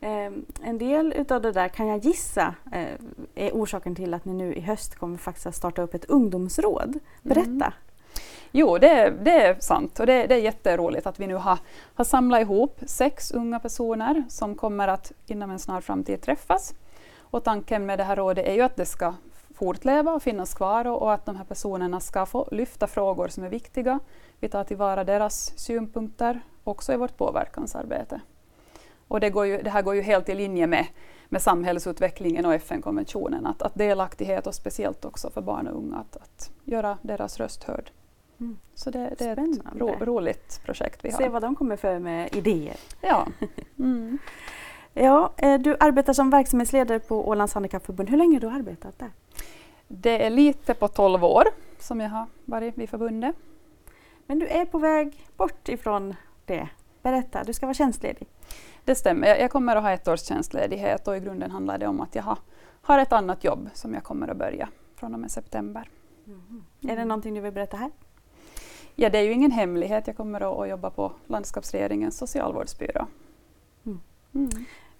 Eh, 0.00 0.32
en 0.68 0.78
del 0.78 1.12
utav 1.16 1.42
det 1.42 1.52
där 1.52 1.68
kan 1.68 1.86
jag 1.86 1.98
gissa 1.98 2.54
eh, 2.72 2.94
är 3.34 3.50
orsaken 3.52 3.94
till 3.94 4.14
att 4.14 4.24
ni 4.24 4.34
nu 4.34 4.54
i 4.54 4.60
höst 4.60 4.94
kommer 4.94 5.18
faktiskt 5.18 5.46
att 5.46 5.54
starta 5.54 5.82
upp 5.82 5.94
ett 5.94 6.04
ungdomsråd. 6.04 6.98
Berätta! 7.22 7.50
Mm. 7.50 7.72
Jo, 8.52 8.78
det, 8.78 9.14
det 9.22 9.30
är 9.30 9.56
sant 9.60 10.00
och 10.00 10.06
det, 10.06 10.26
det, 10.26 10.34
är 10.34 10.38
jätteroligt 10.38 11.06
att 11.06 11.20
vi 11.20 11.26
nu 11.26 11.34
har, 11.34 11.58
har 11.94 12.04
samlat 12.04 12.40
ihop 12.40 12.80
sex 12.86 13.30
unga 13.30 13.60
personer 13.60 14.24
som 14.28 14.54
kommer 14.54 14.88
att 14.88 15.12
inom 15.26 15.50
en 15.50 15.58
snar 15.58 15.80
framtid 15.80 16.22
träffas. 16.22 16.74
Och 17.18 17.44
tanken 17.44 17.86
med 17.86 17.98
det 17.98 18.04
här 18.04 18.16
rådet 18.16 18.46
är 18.46 18.54
ju 18.54 18.62
att 18.62 18.76
det 18.76 18.86
ska 18.86 19.14
fortleva 19.56 20.12
och 20.12 20.22
finnas 20.22 20.54
kvar 20.54 20.86
och, 20.86 21.02
och 21.02 21.12
att 21.12 21.26
de 21.26 21.36
här 21.36 21.44
personerna 21.44 22.00
ska 22.00 22.26
få 22.26 22.48
lyfta 22.52 22.86
frågor 22.86 23.28
som 23.28 23.44
är 23.44 23.48
viktiga. 23.48 23.98
Vi 24.40 24.48
tar 24.48 24.64
tillvara 24.64 25.04
deras 25.04 25.58
synpunkter 25.58 26.40
också 26.64 26.92
i 26.92 26.96
vårt 26.96 27.16
påverkansarbete. 27.16 28.20
Och 29.08 29.20
det, 29.20 29.26
ju, 29.26 29.62
det 29.62 29.70
här 29.70 29.82
går 29.82 29.94
ju 29.94 30.00
helt 30.00 30.28
i 30.28 30.34
linje 30.34 30.66
med, 30.66 30.86
med 31.28 31.42
samhällsutvecklingen 31.42 32.46
och 32.46 32.54
FN-konventionen, 32.54 33.46
att, 33.46 33.62
att 33.62 33.74
delaktighet 33.74 34.46
och 34.46 34.54
speciellt 34.54 35.04
också 35.04 35.30
för 35.30 35.40
barn 35.40 35.66
och 35.68 35.78
unga, 35.78 35.96
att, 35.96 36.16
att 36.16 36.50
göra 36.64 36.98
deras 37.02 37.38
röst 37.38 37.64
hörd. 37.64 37.90
Mm. 38.40 38.58
Så 38.74 38.90
det, 38.90 39.14
det 39.18 39.24
är 39.24 39.32
ett 39.32 39.60
ro, 39.74 39.94
roligt 40.00 40.60
projekt 40.64 41.04
vi 41.04 41.10
har. 41.10 41.18
Se 41.18 41.28
vad 41.28 41.42
de 41.42 41.56
kommer 41.56 41.76
för 41.76 41.98
med 41.98 42.34
idéer. 42.34 42.76
Ja. 43.00 43.26
Mm. 43.78 44.18
ja, 44.94 45.32
eh, 45.36 45.58
du 45.60 45.76
arbetar 45.80 46.12
som 46.12 46.30
verksamhetsledare 46.30 46.98
på 46.98 47.28
Ålands 47.28 47.54
Handikappförbund. 47.54 48.10
Hur 48.10 48.16
länge 48.16 48.36
har 48.36 48.40
du 48.40 48.48
arbetat 48.48 48.98
där? 48.98 49.10
Det 49.88 50.26
är 50.26 50.30
lite 50.30 50.74
på 50.74 50.88
12 50.88 51.24
år 51.24 51.44
som 51.78 52.00
jag 52.00 52.10
har 52.10 52.26
varit 52.44 52.78
vid 52.78 52.88
förbundet. 52.88 53.36
Men 54.26 54.38
du 54.38 54.46
är 54.46 54.64
på 54.64 54.78
väg 54.78 55.26
bort 55.36 55.68
ifrån 55.68 56.14
det. 56.44 56.68
Berätta, 57.02 57.44
du 57.44 57.52
ska 57.52 57.66
vara 57.66 57.74
tjänstledig. 57.74 58.28
Det 58.84 58.94
stämmer, 58.94 59.26
jag 59.26 59.50
kommer 59.50 59.76
att 59.76 59.82
ha 59.82 59.90
ett 59.90 60.08
års 60.08 60.20
tjänstledighet 60.20 61.08
och 61.08 61.16
i 61.16 61.20
grunden 61.20 61.50
handlar 61.50 61.78
det 61.78 61.86
om 61.86 62.00
att 62.00 62.14
jag 62.14 62.22
har, 62.22 62.38
har 62.82 62.98
ett 62.98 63.12
annat 63.12 63.44
jobb 63.44 63.68
som 63.74 63.94
jag 63.94 64.04
kommer 64.04 64.28
att 64.28 64.36
börja 64.36 64.68
från 64.96 65.14
och 65.14 65.20
med 65.20 65.30
september. 65.30 65.88
Mm. 66.26 66.42
Mm. 66.50 66.64
Är 66.92 66.96
det 66.96 67.04
någonting 67.04 67.34
du 67.34 67.40
vill 67.40 67.52
berätta 67.52 67.76
här? 67.76 67.90
Ja, 68.94 69.10
det 69.10 69.18
är 69.18 69.22
ju 69.22 69.32
ingen 69.32 69.50
hemlighet. 69.50 70.06
Jag 70.06 70.16
kommer 70.16 70.62
att 70.62 70.68
jobba 70.68 70.90
på 70.90 71.12
landskapsregeringens 71.26 72.18
socialvårdsbyrå. 72.18 73.06
Mm. 73.86 74.00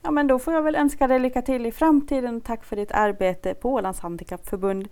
Ja, 0.07 0.11
men 0.13 0.27
då 0.27 0.39
får 0.39 0.55
jag 0.55 0.63
väl 0.63 0.75
önska 0.75 1.07
dig 1.07 1.19
lycka 1.19 1.43
till 1.43 1.67
i 1.67 1.73
framtiden. 1.73 2.41
Tack 2.41 2.65
för 2.65 2.77
ditt 2.77 2.93
arbete 2.93 3.55
på 3.55 3.73
Ålands 3.73 4.01
Handikappförbund. 4.01 4.89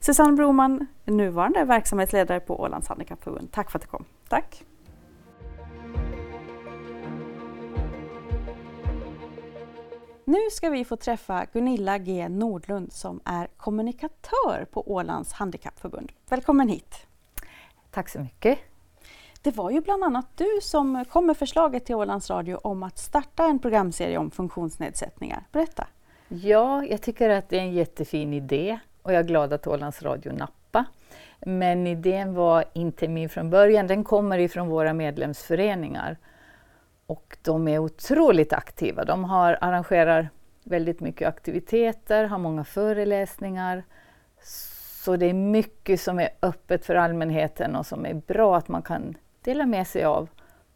Susanne 0.00 0.36
Broman, 0.36 0.86
nuvarande 1.04 1.64
verksamhetsledare 1.64 2.40
på 2.40 2.60
Ålands 2.60 2.88
Handikappförbund. 2.88 3.52
Tack 3.52 3.70
för 3.70 3.78
att 3.78 3.82
du 3.82 3.88
kom. 3.88 4.04
Tack. 4.28 4.64
Nu 10.24 10.38
ska 10.50 10.70
vi 10.70 10.84
få 10.84 10.96
träffa 10.96 11.46
Gunilla 11.52 11.98
G 11.98 12.28
Nordlund 12.28 12.92
som 12.92 13.20
är 13.24 13.48
kommunikatör 13.56 14.66
på 14.70 14.92
Ålands 14.92 15.32
Handikappförbund. 15.32 16.12
Välkommen 16.28 16.68
hit! 16.68 17.06
Tack 17.90 18.08
så 18.08 18.20
mycket. 18.20 18.58
Det 19.44 19.56
var 19.56 19.70
ju 19.70 19.80
bland 19.80 20.04
annat 20.04 20.26
du 20.34 20.58
som 20.62 21.04
kom 21.04 21.26
med 21.26 21.36
förslaget 21.36 21.84
till 21.84 21.94
Ålands 21.94 22.30
Radio 22.30 22.56
om 22.62 22.82
att 22.82 22.98
starta 22.98 23.44
en 23.44 23.58
programserie 23.58 24.18
om 24.18 24.30
funktionsnedsättningar. 24.30 25.46
Berätta! 25.52 25.86
Ja, 26.28 26.84
jag 26.84 27.02
tycker 27.02 27.30
att 27.30 27.48
det 27.48 27.56
är 27.56 27.60
en 27.60 27.72
jättefin 27.72 28.34
idé 28.34 28.78
och 29.02 29.12
jag 29.12 29.20
är 29.20 29.24
glad 29.24 29.52
att 29.52 29.66
Ålands 29.66 30.02
Radio 30.02 30.32
nappade. 30.32 30.84
Men 31.40 31.86
idén 31.86 32.34
var 32.34 32.64
inte 32.72 33.08
min 33.08 33.28
från 33.28 33.50
början, 33.50 33.86
den 33.86 34.04
kommer 34.04 34.38
ifrån 34.38 34.68
våra 34.68 34.92
medlemsföreningar. 34.92 36.16
Och 37.06 37.38
de 37.42 37.68
är 37.68 37.78
otroligt 37.78 38.52
aktiva. 38.52 39.04
De 39.04 39.24
har, 39.24 39.58
arrangerar 39.60 40.28
väldigt 40.62 41.00
mycket 41.00 41.28
aktiviteter, 41.28 42.24
har 42.24 42.38
många 42.38 42.64
föreläsningar 42.64 43.84
Så 45.04 45.16
det 45.16 45.26
är 45.26 45.34
mycket 45.34 46.00
som 46.00 46.20
är 46.20 46.28
öppet 46.42 46.84
för 46.84 46.94
allmänheten 46.94 47.76
och 47.76 47.86
som 47.86 48.06
är 48.06 48.14
bra 48.14 48.56
att 48.56 48.68
man 48.68 48.82
kan 48.82 49.16
dela 49.44 49.66
med 49.66 49.86
sig 49.86 50.04
av. 50.04 50.28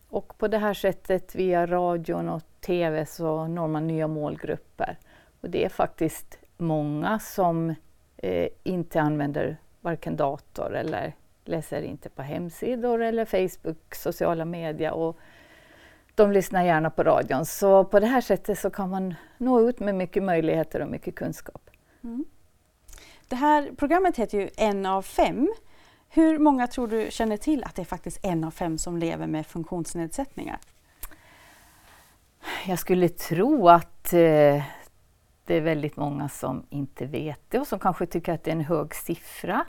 Och 0.09 0.39
på 0.39 0.49
det 0.49 0.59
här 0.59 0.75
sättet 0.75 1.35
via 1.35 1.67
radion 1.67 2.29
och 2.29 2.43
TV 2.61 3.07
så 3.07 3.47
når 3.47 3.69
man 3.69 3.87
nya 3.87 4.09
målgrupper. 4.09 4.99
Och 5.41 5.51
det 5.51 5.65
är 5.65 5.69
faktiskt 5.69 6.39
många 6.57 7.19
som 7.19 7.75
eh, 8.17 8.49
inte 8.63 9.01
använder 9.01 9.57
varken 9.81 10.17
dator 10.17 10.77
eller 10.77 11.15
läser 11.45 11.83
inte 11.83 12.09
på 12.09 12.23
hemsidor 12.23 13.03
eller 13.03 13.25
Facebook, 13.25 13.95
sociala 13.95 14.45
medier 14.45 14.93
och 14.93 15.19
de 16.15 16.33
lyssnar 16.33 16.63
gärna 16.63 16.91
på 16.91 17.03
radion. 17.03 17.47
Så 17.47 17.85
på 17.85 18.01
det 18.01 18.07
här 18.07 18.21
sättet 18.21 18.59
så 18.59 18.71
kan 18.71 18.91
man 18.91 19.15
nå 19.39 19.69
ut 19.69 19.81
med 19.81 19.95
mycket 19.95 20.23
möjligheter 20.23 20.83
och 20.83 20.89
mycket 20.89 21.15
kunskap. 21.15 21.71
Mm. 22.05 22.25
Det 23.29 23.37
här 23.37 23.71
programmet 23.77 24.17
heter 24.17 24.39
ju 24.39 24.51
En 24.57 24.87
av 24.87 25.03
fem. 25.03 25.49
Hur 26.11 26.39
många 26.39 26.67
tror 26.67 26.89
du 26.89 27.11
känner 27.11 27.37
till 27.37 27.65
att 27.65 27.75
det 27.75 27.83
är 27.83 27.87
faktiskt 27.87 28.25
en 28.25 28.45
av 28.45 28.51
fem 28.51 28.79
som 28.79 28.99
lever 28.99 29.27
med 29.27 29.47
funktionsnedsättningar? 29.47 30.59
Jag 32.67 32.79
skulle 32.79 33.09
tro 33.09 33.69
att 33.69 34.13
eh, 34.13 34.63
det 35.45 35.55
är 35.55 35.61
väldigt 35.61 35.97
många 35.97 36.29
som 36.29 36.67
inte 36.71 37.07
vet 37.07 37.41
det 37.49 37.59
och 37.59 37.67
som 37.67 37.79
kanske 37.79 38.07
tycker 38.07 38.33
att 38.33 38.45
det 38.45 38.51
är 38.51 38.57
en 38.57 38.61
hög 38.61 38.95
siffra. 38.95 39.65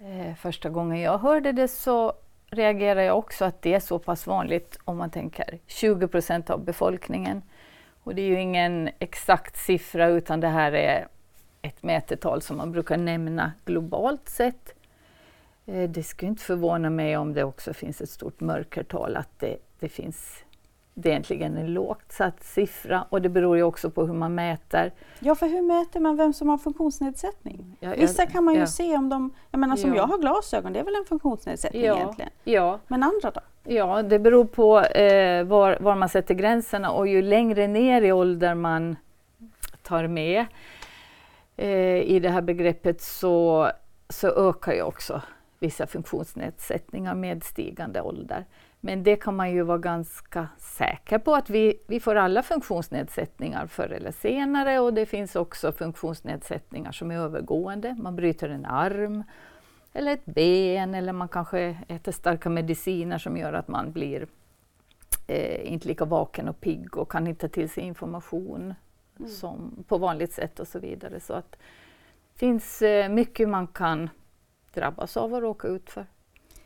Eh, 0.00 0.34
första 0.34 0.68
gången 0.68 1.00
jag 1.00 1.18
hörde 1.18 1.52
det 1.52 1.68
så 1.68 2.12
reagerade 2.50 3.04
jag 3.04 3.18
också 3.18 3.44
att 3.44 3.62
det 3.62 3.74
är 3.74 3.80
så 3.80 3.98
pass 3.98 4.26
vanligt 4.26 4.78
om 4.84 4.96
man 4.96 5.10
tänker 5.10 5.58
20 5.66 6.08
procent 6.08 6.50
av 6.50 6.64
befolkningen. 6.64 7.42
Och 8.02 8.14
det 8.14 8.22
är 8.22 8.26
ju 8.26 8.40
ingen 8.40 8.90
exakt 8.98 9.56
siffra 9.56 10.06
utan 10.06 10.40
det 10.40 10.48
här 10.48 10.72
är 10.72 11.08
ett 11.62 11.82
mätetal 11.82 12.42
som 12.42 12.56
man 12.56 12.72
brukar 12.72 12.96
nämna 12.96 13.52
globalt 13.64 14.28
sett. 14.28 14.74
Eh, 15.66 15.90
det 15.90 16.02
skulle 16.02 16.28
inte 16.28 16.42
förvåna 16.42 16.90
mig 16.90 17.16
om 17.16 17.34
det 17.34 17.44
också 17.44 17.74
finns 17.74 18.00
ett 18.00 18.10
stort 18.10 18.40
mörkertal, 18.40 19.16
att 19.16 19.38
det, 19.38 19.56
det 19.80 19.88
finns 19.88 20.44
det 20.98 21.08
egentligen 21.08 21.56
en 21.56 21.74
lågt 21.74 22.12
satt 22.12 22.44
siffra 22.44 23.04
och 23.08 23.22
det 23.22 23.28
beror 23.28 23.56
ju 23.56 23.62
också 23.62 23.90
på 23.90 24.06
hur 24.06 24.14
man 24.14 24.34
mäter. 24.34 24.92
Ja, 25.20 25.34
för 25.34 25.46
hur 25.46 25.62
mäter 25.62 26.00
man 26.00 26.16
vem 26.16 26.32
som 26.32 26.48
har 26.48 26.58
funktionsnedsättning? 26.58 27.76
Ja, 27.80 27.94
Vissa 27.98 28.26
kan 28.26 28.44
man 28.44 28.54
ju 28.54 28.60
ja. 28.60 28.66
se 28.66 28.96
om 28.96 29.08
de, 29.08 29.34
jag 29.50 29.58
menar 29.58 29.76
som 29.76 29.90
ja. 29.90 29.96
jag 29.96 30.06
har 30.06 30.18
glasögon, 30.18 30.72
det 30.72 30.78
är 30.78 30.84
väl 30.84 30.94
en 30.94 31.04
funktionsnedsättning 31.04 31.82
egentligen? 31.82 32.30
Ja. 32.44 32.78
Men 32.86 33.02
andra 33.02 33.30
då? 33.30 33.40
Ja, 33.64 34.02
det 34.02 34.18
beror 34.18 34.44
på 34.44 34.80
eh, 34.80 35.44
var, 35.44 35.78
var 35.80 35.94
man 35.94 36.08
sätter 36.08 36.34
gränserna 36.34 36.90
och 36.90 37.08
ju 37.08 37.22
längre 37.22 37.66
ner 37.66 38.02
i 38.02 38.12
ålder 38.12 38.54
man 38.54 38.96
tar 39.82 40.06
med 40.06 40.46
eh, 41.56 42.00
i 42.00 42.20
det 42.20 42.30
här 42.30 42.42
begreppet 42.42 43.00
så, 43.00 43.70
så 44.08 44.48
ökar 44.48 44.72
ju 44.72 44.82
också 44.82 45.22
vissa 45.58 45.86
funktionsnedsättningar 45.86 47.14
med 47.14 47.44
stigande 47.44 48.00
ålder. 48.00 48.44
Men 48.80 49.02
det 49.02 49.16
kan 49.16 49.36
man 49.36 49.52
ju 49.52 49.62
vara 49.62 49.78
ganska 49.78 50.48
säker 50.58 51.18
på 51.18 51.34
att 51.34 51.50
vi, 51.50 51.80
vi 51.86 52.00
får 52.00 52.14
alla 52.14 52.42
funktionsnedsättningar 52.42 53.66
förr 53.66 53.88
eller 53.88 54.12
senare 54.12 54.80
och 54.80 54.94
det 54.94 55.06
finns 55.06 55.36
också 55.36 55.72
funktionsnedsättningar 55.72 56.92
som 56.92 57.10
är 57.10 57.18
övergående. 57.18 57.96
Man 57.98 58.16
bryter 58.16 58.48
en 58.48 58.66
arm 58.66 59.24
eller 59.92 60.12
ett 60.12 60.24
ben 60.24 60.94
eller 60.94 61.12
man 61.12 61.28
kanske 61.28 61.76
äter 61.88 62.12
starka 62.12 62.50
mediciner 62.50 63.18
som 63.18 63.36
gör 63.36 63.52
att 63.52 63.68
man 63.68 63.92
blir 63.92 64.26
eh, 65.26 65.72
inte 65.72 65.88
lika 65.88 66.04
vaken 66.04 66.48
och 66.48 66.60
pigg 66.60 66.96
och 66.96 67.10
kan 67.10 67.26
inte 67.26 67.48
ta 67.48 67.54
till 67.54 67.70
sig 67.70 67.84
information 67.84 68.74
mm. 69.18 69.30
som 69.30 69.84
på 69.88 69.98
vanligt 69.98 70.32
sätt 70.32 70.60
och 70.60 70.68
så 70.68 70.78
vidare. 70.78 71.20
Så 71.20 71.32
att 71.32 71.52
det 72.32 72.38
finns 72.38 72.82
eh, 72.82 73.08
mycket 73.08 73.48
man 73.48 73.66
kan 73.66 74.10
drabbas 74.76 75.16
av 75.16 75.34
och 75.34 75.42
råka 75.42 75.68
ut 75.68 75.90
för. 75.90 76.06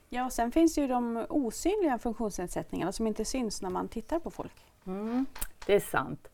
Ja, 0.08 0.24
och 0.24 0.32
sen 0.32 0.52
finns 0.52 0.78
ju 0.78 0.86
de 0.86 1.26
osynliga 1.28 1.98
funktionsnedsättningarna 1.98 2.92
som 2.92 3.06
inte 3.06 3.24
syns 3.24 3.62
när 3.62 3.70
man 3.70 3.88
tittar 3.88 4.18
på 4.18 4.30
folk. 4.30 4.66
Mm, 4.86 5.26
det 5.66 5.74
är 5.74 5.80
sant. 5.80 6.28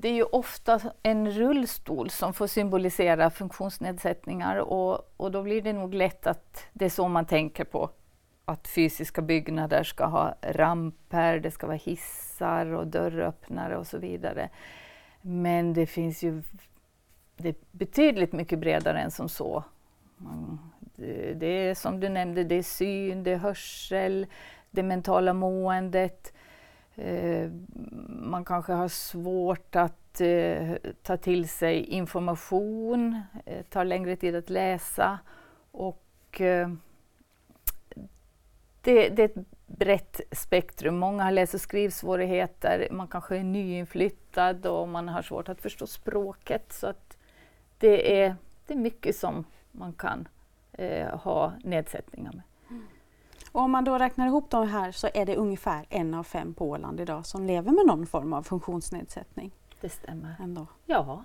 Det 0.00 0.08
är 0.08 0.12
ju 0.12 0.22
ofta 0.22 0.80
en 1.02 1.30
rullstol 1.30 2.10
som 2.10 2.34
får 2.34 2.46
symbolisera 2.46 3.30
funktionsnedsättningar 3.30 4.56
och, 4.56 5.14
och 5.16 5.30
då 5.30 5.42
blir 5.42 5.62
det 5.62 5.72
nog 5.72 5.94
lätt 5.94 6.26
att 6.26 6.66
det 6.72 6.84
är 6.84 6.90
så 6.90 7.08
man 7.08 7.26
tänker 7.26 7.64
på. 7.64 7.90
Att 8.44 8.68
fysiska 8.68 9.22
byggnader 9.22 9.82
ska 9.82 10.04
ha 10.04 10.34
ramper, 10.42 11.38
det 11.38 11.50
ska 11.50 11.66
vara 11.66 11.76
hissar 11.76 12.66
och 12.66 12.86
dörröppnare 12.86 13.76
och 13.76 13.86
så 13.86 13.98
vidare. 13.98 14.50
Men 15.22 15.74
det 15.74 15.86
finns 15.86 16.22
ju 16.22 16.42
det 17.36 17.48
är 17.48 17.54
betydligt 17.70 18.32
mycket 18.32 18.58
bredare 18.58 19.00
än 19.00 19.10
som 19.10 19.28
så. 19.28 19.64
Man 20.16 20.58
det 21.34 21.46
är 21.46 21.74
som 21.74 22.00
du 22.00 22.08
nämnde, 22.08 22.44
det 22.44 22.54
är 22.54 22.62
syn, 22.62 23.22
det 23.22 23.30
är 23.30 23.36
hörsel, 23.36 24.26
det 24.70 24.82
mentala 24.82 25.32
måendet. 25.32 26.32
Eh, 26.94 27.50
man 28.08 28.44
kanske 28.44 28.72
har 28.72 28.88
svårt 28.88 29.76
att 29.76 30.20
eh, 30.20 30.74
ta 31.02 31.16
till 31.16 31.48
sig 31.48 31.84
information, 31.84 33.22
det 33.44 33.52
eh, 33.52 33.62
tar 33.62 33.84
längre 33.84 34.16
tid 34.16 34.36
att 34.36 34.50
läsa. 34.50 35.18
Och 35.70 36.40
eh, 36.40 36.68
det, 38.80 39.08
det, 39.08 39.22
är 39.22 39.28
ett 39.28 39.46
brett 39.66 40.20
spektrum. 40.32 40.96
Många 40.96 41.24
har 41.24 41.32
läs 41.32 41.54
och 41.54 41.60
skrivsvårigheter, 41.60 42.88
man 42.90 43.08
kanske 43.08 43.36
är 43.36 43.44
nyinflyttad 43.44 44.66
och 44.66 44.88
man 44.88 45.08
har 45.08 45.22
svårt 45.22 45.48
att 45.48 45.60
förstå 45.60 45.86
språket. 45.86 46.72
Så 46.72 46.86
att 46.86 47.16
det, 47.78 48.22
är, 48.22 48.36
det 48.66 48.74
är 48.74 48.78
mycket 48.78 49.16
som 49.16 49.44
man 49.74 49.92
kan 49.92 50.28
eh, 50.72 51.18
ha 51.18 51.52
nedsättningar 51.64 52.32
med. 52.32 52.42
Och 53.52 53.60
om 53.60 53.70
man 53.70 53.84
då 53.84 53.98
räknar 53.98 54.26
ihop 54.26 54.50
de 54.50 54.68
här 54.68 54.92
så 54.92 55.08
är 55.14 55.26
det 55.26 55.36
ungefär 55.36 55.86
en 55.88 56.14
av 56.14 56.24
fem 56.24 56.54
på 56.54 56.68
Åland 56.68 57.00
idag 57.00 57.26
som 57.26 57.46
lever 57.46 57.72
med 57.72 57.86
någon 57.86 58.06
form 58.06 58.32
av 58.32 58.42
funktionsnedsättning. 58.42 59.50
Det 59.80 59.88
stämmer. 59.88 60.36
Ändå. 60.40 60.66
Ja. 60.86 61.24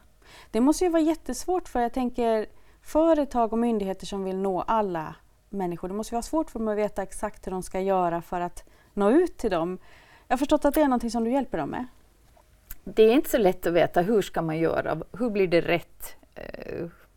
Det 0.52 0.62
måste 0.62 0.84
ju 0.84 0.90
vara 0.90 1.02
jättesvårt 1.02 1.68
för 1.68 1.82
jag 1.82 1.94
tänker 1.94 2.46
företag 2.82 3.54
och 3.54 3.60
myndigheter 3.60 4.06
som 4.06 4.24
vill 4.24 4.38
nå 4.38 4.62
alla 4.62 5.16
människor. 5.50 5.88
Det 5.88 5.94
måste 5.94 6.16
vara 6.16 6.22
svårt 6.22 6.50
för 6.50 6.60
dem 6.60 6.68
att 6.68 6.78
veta 6.78 7.04
exakt 7.04 7.48
hur 7.48 7.52
de 7.52 7.64
ska 7.64 7.80
göra 7.80 8.22
för 8.22 8.42
att 8.42 8.64
nå 8.94 9.12
ut 9.12 9.38
till 9.38 9.52
dem. 9.52 9.78
Jag 10.28 10.34
har 10.34 10.38
förstått 10.38 10.66
att 10.66 10.76
det 10.76 10.82
är 10.82 10.88
något 10.88 11.12
som 11.12 11.24
du 11.24 11.32
hjälper 11.32 11.58
dem 11.58 11.70
med? 11.70 11.86
Det 12.84 13.04
är 13.04 13.14
inte 13.14 13.30
så 13.30 13.38
lätt 13.38 13.66
att 13.66 13.74
veta 13.74 14.02
hur 14.02 14.22
ska 14.22 14.42
man 14.42 14.58
göra, 14.58 14.98
hur 15.12 15.30
blir 15.30 15.48
det 15.48 15.62
rätt? 15.62 16.16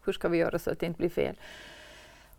Hur 0.04 0.12
ska 0.12 0.28
vi 0.28 0.38
göra 0.38 0.58
så 0.58 0.70
att 0.70 0.78
det 0.78 0.86
inte 0.86 0.98
blir 0.98 1.08
fel? 1.08 1.36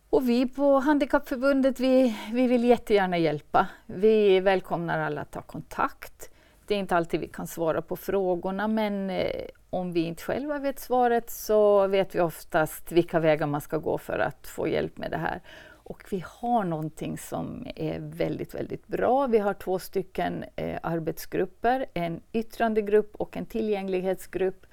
Och 0.10 0.30
vi 0.30 0.48
på 0.48 0.80
Handikappförbundet 0.80 1.80
vi, 1.80 2.18
vi 2.34 2.48
vill 2.48 2.64
jättegärna 2.64 3.18
hjälpa. 3.18 3.68
Vi 3.86 4.40
välkomnar 4.40 5.00
alla 5.00 5.22
att 5.22 5.32
ta 5.32 5.42
kontakt. 5.42 6.30
Det 6.68 6.76
är 6.76 6.80
inte 6.80 6.96
alltid 6.96 7.20
vi 7.20 7.28
kan 7.28 7.48
svara 7.48 7.82
på 7.82 7.96
frågorna 7.96 8.68
men 8.68 9.10
eh, 9.10 9.46
om 9.70 9.92
vi 9.94 10.00
inte 10.00 10.24
själva 10.24 10.60
vet 10.60 10.80
svaret 10.80 11.30
så 11.30 11.88
vet 11.88 12.16
vi 12.16 12.20
oftast 12.20 12.92
vilka 12.92 13.20
vägar 13.20 13.48
man 13.48 13.62
ska 13.62 13.78
gå 13.78 13.98
för 13.98 14.20
att 14.20 14.48
få 14.48 14.68
hjälp 14.68 14.98
med 14.98 15.12
det 15.12 15.18
här. 15.18 15.42
Och 15.86 16.04
vi 16.10 16.24
har 16.28 16.64
någonting 16.64 17.18
som 17.18 17.68
är 17.76 18.00
väldigt, 18.00 18.56
väldigt 18.56 18.88
bra. 18.88 19.28
Vi 19.28 19.40
har 19.40 19.54
två 19.54 19.80
stycken 19.80 20.46
eh, 20.56 20.80
arbetsgrupper, 20.84 21.86
en 21.94 22.22
yttrandegrupp 22.34 23.16
och 23.16 23.38
en 23.38 23.46
tillgänglighetsgrupp 23.46 24.66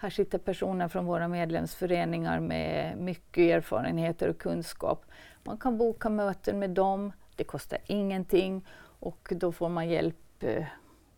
här 0.00 0.10
sitter 0.10 0.38
personer 0.38 0.88
från 0.88 1.06
våra 1.06 1.28
medlemsföreningar 1.28 2.40
med 2.40 2.98
mycket 2.98 3.38
erfarenheter 3.38 4.28
och 4.28 4.38
kunskap. 4.38 5.04
Man 5.44 5.58
kan 5.58 5.78
boka 5.78 6.08
möten 6.08 6.58
med 6.58 6.70
dem, 6.70 7.12
det 7.36 7.44
kostar 7.44 7.78
ingenting 7.86 8.66
och 9.00 9.28
då 9.30 9.52
får 9.52 9.68
man 9.68 9.88
hjälp. 9.88 10.42
Eh, 10.42 10.64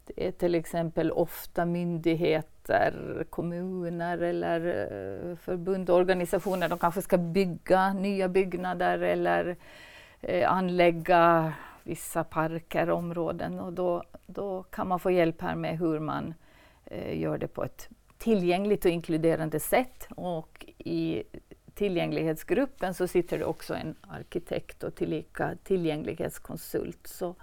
det 0.07 0.27
är 0.27 0.33
till 0.33 0.55
exempel 0.55 1.13
ofta 1.13 1.65
myndigheter, 1.65 3.25
kommuner 3.31 4.19
eller 4.19 4.67
eh, 4.67 5.37
förbund 5.37 5.91
och 5.91 5.97
organisationer. 5.97 6.69
De 6.69 6.79
kanske 6.79 7.03
ska 7.03 7.19
bygga 7.19 7.93
nya 7.93 8.29
byggnader 8.29 8.99
eller 8.99 9.57
eh, 10.21 10.53
anlägga 10.53 11.53
vissa 11.83 12.25
parker, 12.25 12.91
och 12.91 12.99
områden 12.99 13.61
och 13.61 13.73
då, 13.73 14.03
då 14.27 14.63
kan 14.63 14.89
man 14.89 15.01
få 15.01 15.11
hjälp 15.11 15.41
här 15.43 15.55
med 15.55 15.79
hur 15.79 15.99
man 15.99 16.35
gör 17.13 17.39
det 17.39 17.49
på 17.49 17.65
ett 17.65 17.89
tillgängligt 18.21 18.85
och 18.85 18.91
inkluderande 18.91 19.61
sätt. 19.61 20.09
Och 20.17 20.67
i 20.79 21.23
tillgänglighetsgruppen 21.75 22.95
så 22.95 23.09
sitter 23.09 23.39
det 23.39 23.45
också 23.45 23.75
en 23.75 23.95
arkitekt 24.01 24.83
och 24.83 24.95
tillika 24.95 25.57
tillgänglighetskonsult. 25.65 27.07
Så 27.07 27.35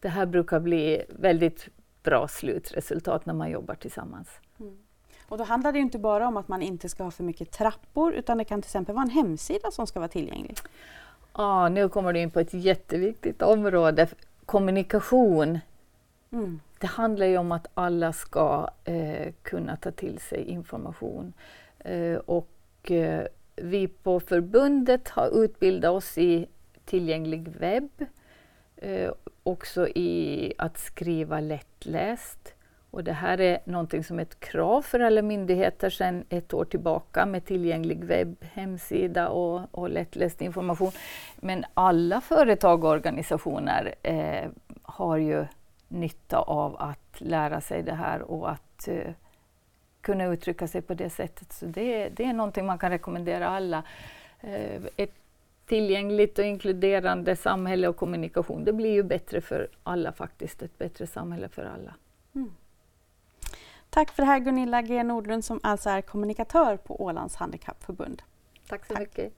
det 0.00 0.08
här 0.08 0.26
brukar 0.26 0.60
bli 0.60 1.02
väldigt 1.08 1.68
bra 2.02 2.28
slutresultat 2.28 3.26
när 3.26 3.34
man 3.34 3.50
jobbar 3.50 3.74
tillsammans. 3.74 4.28
Mm. 4.60 4.78
Och 5.28 5.38
då 5.38 5.44
handlar 5.44 5.72
det 5.72 5.78
inte 5.78 5.98
bara 5.98 6.28
om 6.28 6.36
att 6.36 6.48
man 6.48 6.62
inte 6.62 6.88
ska 6.88 7.04
ha 7.04 7.10
för 7.10 7.24
mycket 7.24 7.50
trappor 7.50 8.14
utan 8.14 8.38
det 8.38 8.44
kan 8.44 8.62
till 8.62 8.68
exempel 8.68 8.94
vara 8.94 9.02
en 9.04 9.10
hemsida 9.10 9.70
som 9.70 9.86
ska 9.86 10.00
vara 10.00 10.08
tillgänglig. 10.08 10.56
Ja, 11.32 11.68
nu 11.68 11.88
kommer 11.88 12.12
du 12.12 12.20
in 12.20 12.30
på 12.30 12.40
ett 12.40 12.54
jätteviktigt 12.54 13.42
område. 13.42 14.08
Kommunikation 14.46 15.58
Mm. 16.32 16.60
Det 16.80 16.86
handlar 16.86 17.26
ju 17.26 17.38
om 17.38 17.52
att 17.52 17.66
alla 17.74 18.12
ska 18.12 18.68
eh, 18.84 19.32
kunna 19.42 19.76
ta 19.76 19.90
till 19.90 20.18
sig 20.18 20.44
information. 20.44 21.32
Eh, 21.78 22.14
och 22.14 22.90
eh, 22.90 23.26
vi 23.56 23.88
på 23.88 24.20
förbundet 24.20 25.08
har 25.08 25.44
utbildat 25.44 25.90
oss 25.90 26.18
i 26.18 26.46
tillgänglig 26.84 27.48
webb, 27.48 27.90
eh, 28.76 29.10
också 29.42 29.88
i 29.88 30.52
att 30.58 30.78
skriva 30.78 31.40
lättläst. 31.40 32.54
Och 32.90 33.04
det 33.04 33.12
här 33.12 33.40
är 33.40 33.58
någonting 33.64 34.04
som 34.04 34.18
är 34.18 34.22
ett 34.22 34.40
krav 34.40 34.82
för 34.82 35.00
alla 35.00 35.22
myndigheter 35.22 35.90
sedan 35.90 36.24
ett 36.28 36.54
år 36.54 36.64
tillbaka 36.64 37.26
med 37.26 37.44
tillgänglig 37.44 38.04
webb, 38.04 38.36
hemsida 38.52 39.28
och, 39.28 39.74
och 39.74 39.90
lättläst 39.90 40.40
information. 40.40 40.92
Men 41.36 41.64
alla 41.74 42.20
företag 42.20 42.84
och 42.84 42.90
organisationer 42.90 43.94
eh, 44.02 44.50
har 44.82 45.16
ju 45.16 45.46
nytta 45.90 46.38
av 46.38 46.76
att 46.80 47.20
lära 47.20 47.60
sig 47.60 47.82
det 47.82 47.94
här 47.94 48.22
och 48.22 48.50
att 48.50 48.88
eh, 48.88 49.12
kunna 50.00 50.24
uttrycka 50.24 50.68
sig 50.68 50.82
på 50.82 50.94
det 50.94 51.10
sättet. 51.10 51.52
Så 51.52 51.66
det, 51.66 52.08
det 52.08 52.24
är 52.24 52.32
någonting 52.32 52.66
man 52.66 52.78
kan 52.78 52.90
rekommendera 52.90 53.48
alla. 53.48 53.82
Eh, 54.40 54.82
ett 54.96 55.14
tillgängligt 55.66 56.38
och 56.38 56.44
inkluderande 56.44 57.36
samhälle 57.36 57.88
och 57.88 57.96
kommunikation, 57.96 58.64
det 58.64 58.72
blir 58.72 58.92
ju 58.92 59.02
bättre 59.02 59.40
för 59.40 59.68
alla 59.82 60.12
faktiskt, 60.12 60.62
ett 60.62 60.78
bättre 60.78 61.06
samhälle 61.06 61.48
för 61.48 61.64
alla. 61.64 61.94
Mm. 62.34 62.50
Tack 63.90 64.10
för 64.10 64.22
det 64.22 64.26
här 64.26 64.38
Gunilla 64.38 64.82
G 64.82 65.02
Nordlund 65.02 65.44
som 65.44 65.60
alltså 65.62 65.90
är 65.90 66.02
kommunikatör 66.02 66.76
på 66.76 67.02
Ålands 67.04 67.36
Handikappförbund. 67.36 68.22
Tack 68.68 68.86
så 68.86 68.94
Tack. 68.94 69.00
mycket. 69.00 69.32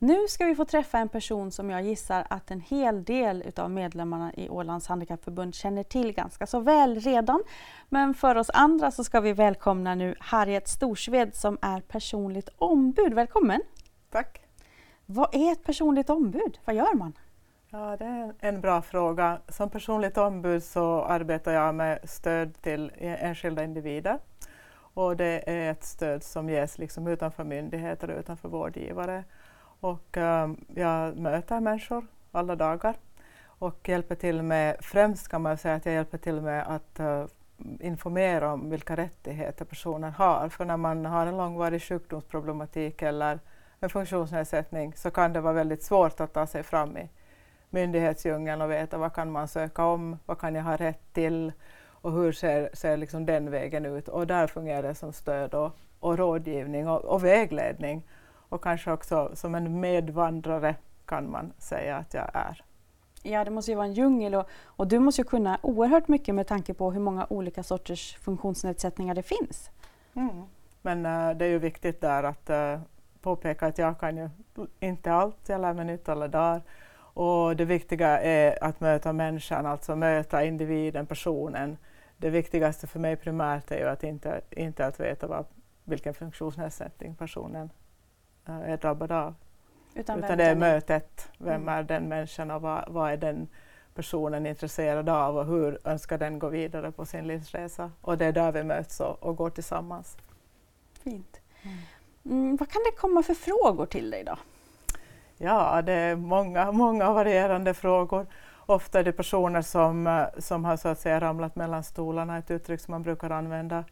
Nu 0.00 0.28
ska 0.28 0.44
vi 0.44 0.54
få 0.54 0.64
träffa 0.64 0.98
en 0.98 1.08
person 1.08 1.50
som 1.50 1.70
jag 1.70 1.82
gissar 1.82 2.26
att 2.30 2.50
en 2.50 2.60
hel 2.60 3.04
del 3.04 3.42
utav 3.46 3.70
medlemmarna 3.70 4.32
i 4.34 4.48
Ålands 4.48 4.86
Handikappförbund 4.86 5.54
känner 5.54 5.82
till 5.82 6.12
ganska 6.12 6.46
så 6.46 6.60
väl 6.60 7.00
redan. 7.00 7.42
Men 7.88 8.14
för 8.14 8.36
oss 8.36 8.50
andra 8.54 8.90
så 8.90 9.04
ska 9.04 9.20
vi 9.20 9.32
välkomna 9.32 9.94
nu 9.94 10.14
Harriet 10.20 10.68
Storsved 10.68 11.34
som 11.34 11.58
är 11.62 11.80
personligt 11.80 12.48
ombud. 12.58 13.14
Välkommen! 13.14 13.60
Tack! 14.10 14.40
Vad 15.06 15.34
är 15.34 15.52
ett 15.52 15.64
personligt 15.64 16.10
ombud? 16.10 16.58
Vad 16.64 16.76
gör 16.76 16.94
man? 16.94 17.12
Ja, 17.70 17.96
det 17.96 18.04
är 18.04 18.34
en 18.38 18.60
bra 18.60 18.82
fråga. 18.82 19.40
Som 19.48 19.70
personligt 19.70 20.18
ombud 20.18 20.62
så 20.62 21.02
arbetar 21.02 21.52
jag 21.52 21.74
med 21.74 22.10
stöd 22.10 22.62
till 22.62 22.92
enskilda 22.98 23.64
individer. 23.64 24.18
Och 24.94 25.16
det 25.16 25.50
är 25.50 25.70
ett 25.70 25.84
stöd 25.84 26.22
som 26.22 26.48
ges 26.48 26.78
liksom 26.78 27.06
utanför 27.06 27.44
myndigheter 27.44 28.10
och 28.10 28.18
utanför 28.18 28.48
vårdgivare. 28.48 29.24
Och 29.80 30.16
um, 30.16 30.64
jag 30.74 31.16
möter 31.16 31.60
människor 31.60 32.06
alla 32.32 32.56
dagar 32.56 32.94
och 33.44 33.88
hjälper 33.88 34.14
till 34.14 34.42
med, 34.42 34.76
främst 34.80 35.28
kan 35.28 35.42
man 35.42 35.58
säga 35.58 35.74
att 35.74 35.86
jag 35.86 35.94
hjälper 35.94 36.18
till 36.18 36.40
med 36.40 36.66
att 36.66 37.00
uh, 37.00 37.24
informera 37.80 38.52
om 38.52 38.70
vilka 38.70 38.96
rättigheter 38.96 39.64
personer 39.64 40.10
har. 40.10 40.48
För 40.48 40.64
när 40.64 40.76
man 40.76 41.06
har 41.06 41.26
en 41.26 41.36
långvarig 41.36 41.82
sjukdomsproblematik 41.82 43.02
eller 43.02 43.38
en 43.80 43.90
funktionsnedsättning 43.90 44.92
så 44.96 45.10
kan 45.10 45.32
det 45.32 45.40
vara 45.40 45.52
väldigt 45.52 45.82
svårt 45.82 46.20
att 46.20 46.32
ta 46.32 46.46
sig 46.46 46.62
fram 46.62 46.96
i 46.96 47.08
myndighetsdjungeln 47.70 48.62
och 48.62 48.70
veta 48.70 48.98
vad 48.98 49.14
kan 49.14 49.30
man 49.30 49.48
söka 49.48 49.84
om, 49.84 50.18
vad 50.26 50.38
kan 50.38 50.54
jag 50.54 50.62
ha 50.62 50.76
rätt 50.76 51.12
till 51.12 51.52
och 52.00 52.12
hur 52.12 52.32
ser, 52.32 52.70
ser 52.72 52.96
liksom 52.96 53.26
den 53.26 53.50
vägen 53.50 53.86
ut. 53.86 54.08
Och 54.08 54.26
där 54.26 54.46
fungerar 54.46 54.82
det 54.82 54.94
som 54.94 55.12
stöd 55.12 55.54
och, 55.54 55.70
och 56.00 56.18
rådgivning 56.18 56.88
och, 56.88 57.04
och 57.04 57.24
vägledning 57.24 58.02
och 58.48 58.62
kanske 58.62 58.92
också 58.92 59.30
som 59.34 59.54
en 59.54 59.80
medvandrare 59.80 60.74
kan 61.06 61.30
man 61.30 61.52
säga 61.58 61.96
att 61.96 62.14
jag 62.14 62.30
är. 62.34 62.62
Ja, 63.22 63.44
det 63.44 63.50
måste 63.50 63.70
ju 63.70 63.74
vara 63.74 63.86
en 63.86 63.94
djungel 63.94 64.34
och, 64.34 64.48
och, 64.64 64.88
du 64.88 64.98
måste 64.98 65.20
ju 65.20 65.28
kunna 65.28 65.58
oerhört 65.62 66.08
mycket 66.08 66.34
med 66.34 66.46
tanke 66.46 66.74
på 66.74 66.92
hur 66.92 67.00
många 67.00 67.26
olika 67.30 67.62
sorters 67.62 68.16
funktionsnedsättningar 68.16 69.14
det 69.14 69.22
finns. 69.22 69.70
Mm. 70.14 70.42
Men 70.82 71.06
uh, 71.06 71.36
det 71.36 71.44
är 71.44 71.48
ju 71.48 71.58
viktigt 71.58 72.00
där 72.00 72.22
att 72.22 72.50
uh, 72.50 72.80
påpeka 73.20 73.66
att 73.66 73.78
jag 73.78 74.00
kan 74.00 74.16
ju 74.16 74.30
inte 74.80 75.12
allt, 75.12 75.48
jag 75.48 75.60
lär 75.60 75.74
mig 75.74 75.84
nytt 75.84 76.08
alla 76.08 76.28
dagar. 76.28 76.62
Och 77.20 77.56
det 77.56 77.64
viktiga 77.64 78.20
är 78.20 78.64
att 78.64 78.80
möta 78.80 79.12
människan, 79.12 79.66
alltså 79.66 79.96
möta 79.96 80.44
individen, 80.44 81.06
personen. 81.06 81.76
Det 82.16 82.30
viktigaste 82.30 82.86
för 82.86 82.98
mig 82.98 83.16
primärt 83.16 83.70
är 83.70 83.78
ju 83.78 83.88
att 83.88 84.04
inte, 84.04 84.40
inte 84.50 84.86
att 84.86 85.00
veta 85.00 85.26
vad, 85.26 85.44
vilken 85.84 86.14
funktionsnedsättning 86.14 87.14
personen 87.14 87.70
är 88.48 88.76
drabbad 88.76 89.12
av. 89.12 89.34
Utan, 89.94 90.18
Utan 90.18 90.38
det 90.38 90.44
är 90.44 90.54
mötet. 90.54 91.28
Vem 91.38 91.62
mm. 91.62 91.68
är 91.68 91.82
den 91.82 92.08
människan 92.08 92.50
och 92.50 92.62
vad, 92.62 92.84
vad 92.88 93.12
är 93.12 93.16
den 93.16 93.48
personen 93.94 94.46
intresserad 94.46 95.08
av 95.08 95.36
och 95.36 95.46
hur 95.46 95.78
önskar 95.84 96.18
den 96.18 96.38
gå 96.38 96.48
vidare 96.48 96.92
på 96.92 97.06
sin 97.06 97.26
livsresa? 97.26 97.90
Och 98.00 98.18
det 98.18 98.26
är 98.26 98.32
där 98.32 98.52
vi 98.52 98.62
möts 98.62 99.00
och, 99.00 99.22
och 99.22 99.36
går 99.36 99.50
tillsammans. 99.50 100.16
Fint. 101.02 101.40
Mm. 101.62 101.78
Mm, 102.24 102.56
vad 102.56 102.70
kan 102.70 102.82
det 102.82 103.00
komma 103.00 103.22
för 103.22 103.34
frågor 103.34 103.86
till 103.86 104.10
dig 104.10 104.24
då? 104.24 104.36
Ja, 105.36 105.82
det 105.82 105.92
är 105.92 106.16
många, 106.16 106.72
många 106.72 107.12
varierande 107.12 107.74
frågor. 107.74 108.26
Ofta 108.66 109.00
är 109.00 109.04
det 109.04 109.12
personer 109.12 109.62
som, 109.62 110.26
som 110.38 110.64
har 110.64 110.76
så 110.76 110.88
att 110.88 111.00
säga 111.00 111.20
ramlat 111.20 111.56
mellan 111.56 111.84
stolarna, 111.84 112.38
ett 112.38 112.50
uttryck 112.50 112.80
som 112.80 112.92
man 112.92 113.02
brukar 113.02 113.30
använda. 113.30 113.84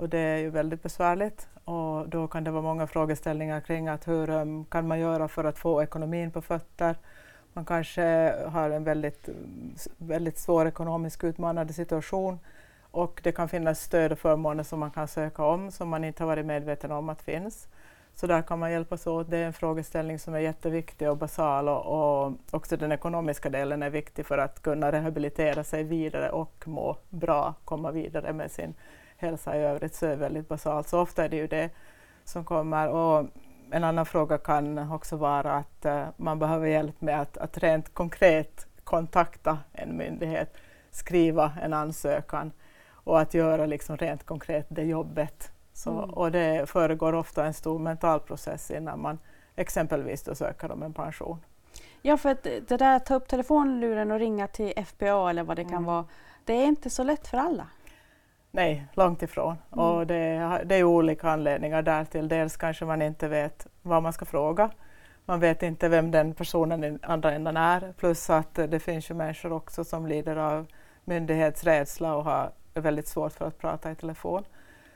Och 0.00 0.08
det 0.08 0.18
är 0.18 0.36
ju 0.36 0.50
väldigt 0.50 0.82
besvärligt 0.82 1.48
och 1.64 2.08
då 2.08 2.28
kan 2.28 2.44
det 2.44 2.50
vara 2.50 2.62
många 2.62 2.86
frågeställningar 2.86 3.60
kring 3.60 3.88
att 3.88 4.08
hur 4.08 4.30
um, 4.30 4.64
kan 4.64 4.88
man 4.88 5.00
göra 5.00 5.28
för 5.28 5.44
att 5.44 5.58
få 5.58 5.82
ekonomin 5.82 6.30
på 6.30 6.42
fötter. 6.42 6.96
Man 7.52 7.64
kanske 7.64 8.34
har 8.46 8.70
en 8.70 8.84
väldigt, 8.84 9.28
väldigt 9.98 10.38
svår 10.38 10.66
ekonomisk 10.66 11.24
utmanande 11.24 11.72
situation 11.72 12.38
och 12.90 13.20
det 13.24 13.32
kan 13.32 13.48
finnas 13.48 13.80
stöd 13.80 14.12
och 14.12 14.18
förmåner 14.18 14.62
som 14.62 14.80
man 14.80 14.90
kan 14.90 15.08
söka 15.08 15.44
om 15.44 15.70
som 15.70 15.88
man 15.88 16.04
inte 16.04 16.22
har 16.22 16.28
varit 16.28 16.46
medveten 16.46 16.92
om 16.92 17.08
att 17.08 17.22
finns. 17.22 17.68
Så 18.14 18.26
där 18.26 18.42
kan 18.42 18.58
man 18.58 18.72
hjälpas 18.72 19.06
åt. 19.06 19.30
Det 19.30 19.38
är 19.38 19.46
en 19.46 19.52
frågeställning 19.52 20.18
som 20.18 20.34
är 20.34 20.38
jätteviktig 20.40 21.10
och 21.10 21.16
basal 21.16 21.68
och, 21.68 22.26
och 22.26 22.32
också 22.50 22.76
den 22.76 22.92
ekonomiska 22.92 23.50
delen 23.50 23.82
är 23.82 23.90
viktig 23.90 24.26
för 24.26 24.38
att 24.38 24.62
kunna 24.62 24.92
rehabilitera 24.92 25.64
sig 25.64 25.84
vidare 25.84 26.30
och 26.30 26.62
må 26.66 26.96
bra, 27.08 27.54
komma 27.64 27.90
vidare 27.90 28.32
med 28.32 28.50
sin 28.50 28.74
hälsa 29.20 29.56
i 29.56 29.60
övrigt 29.60 29.94
så 29.94 30.06
är 30.06 30.16
väldigt 30.16 30.48
basalt. 30.48 30.88
Så 30.88 31.00
ofta 31.00 31.24
är 31.24 31.28
det 31.28 31.36
ju 31.36 31.46
det 31.46 31.70
som 32.24 32.44
kommer. 32.44 32.88
Och 32.88 33.26
en 33.70 33.84
annan 33.84 34.06
fråga 34.06 34.38
kan 34.38 34.92
också 34.92 35.16
vara 35.16 35.52
att 35.52 35.86
uh, 35.86 36.06
man 36.16 36.38
behöver 36.38 36.66
hjälp 36.66 37.00
med 37.00 37.20
att, 37.20 37.38
att 37.38 37.58
rent 37.58 37.94
konkret 37.94 38.66
kontakta 38.84 39.58
en 39.72 39.96
myndighet, 39.96 40.56
skriva 40.90 41.52
en 41.62 41.72
ansökan 41.72 42.52
och 42.92 43.20
att 43.20 43.34
göra 43.34 43.66
liksom 43.66 43.96
rent 43.96 44.24
konkret 44.24 44.66
det 44.68 44.82
jobbet. 44.82 45.52
Så, 45.72 45.90
mm. 45.90 46.10
Och 46.10 46.32
det 46.32 46.70
föregår 46.70 47.12
ofta 47.12 47.46
en 47.46 47.54
stor 47.54 47.78
mental 47.78 48.20
process 48.20 48.70
innan 48.70 49.00
man 49.00 49.18
exempelvis 49.56 50.22
då 50.22 50.34
söker 50.34 50.70
om 50.70 50.82
en 50.82 50.92
pension. 50.92 51.44
Ja, 52.02 52.16
för 52.16 52.28
att 52.28 52.42
det 52.42 52.76
där 52.76 52.96
att 52.96 53.06
ta 53.06 53.14
upp 53.14 53.28
telefonluren 53.28 54.10
och 54.10 54.18
ringa 54.18 54.46
till 54.46 54.84
FPA 54.84 55.30
eller 55.30 55.42
vad 55.42 55.56
det 55.56 55.62
mm. 55.62 55.72
kan 55.72 55.84
vara, 55.84 56.04
det 56.44 56.52
är 56.52 56.66
inte 56.66 56.90
så 56.90 57.02
lätt 57.02 57.28
för 57.28 57.38
alla. 57.38 57.66
Nej, 58.50 58.86
långt 58.94 59.22
ifrån. 59.22 59.56
Mm. 59.72 59.84
Och 59.84 60.06
det, 60.06 60.60
det 60.64 60.74
är 60.74 60.84
olika 60.84 61.30
anledningar 61.30 61.82
därtill. 61.82 62.28
Dels 62.28 62.56
kanske 62.56 62.84
man 62.84 63.02
inte 63.02 63.28
vet 63.28 63.66
vad 63.82 64.02
man 64.02 64.12
ska 64.12 64.24
fråga. 64.24 64.70
Man 65.24 65.40
vet 65.40 65.62
inte 65.62 65.88
vem 65.88 66.10
den 66.10 66.34
personen 66.34 66.84
i 66.84 66.98
andra 67.02 67.32
änden 67.32 67.56
är. 67.56 67.92
Plus 67.96 68.30
att 68.30 68.54
det 68.54 68.80
finns 68.80 69.10
ju 69.10 69.14
människor 69.14 69.52
också 69.52 69.84
som 69.84 70.06
lider 70.06 70.36
av 70.36 70.66
myndighetsrädsla 71.04 72.14
och 72.14 72.24
har 72.24 72.50
väldigt 72.74 73.08
svårt 73.08 73.32
för 73.32 73.46
att 73.46 73.58
prata 73.58 73.90
i 73.90 73.94
telefon. 73.94 74.44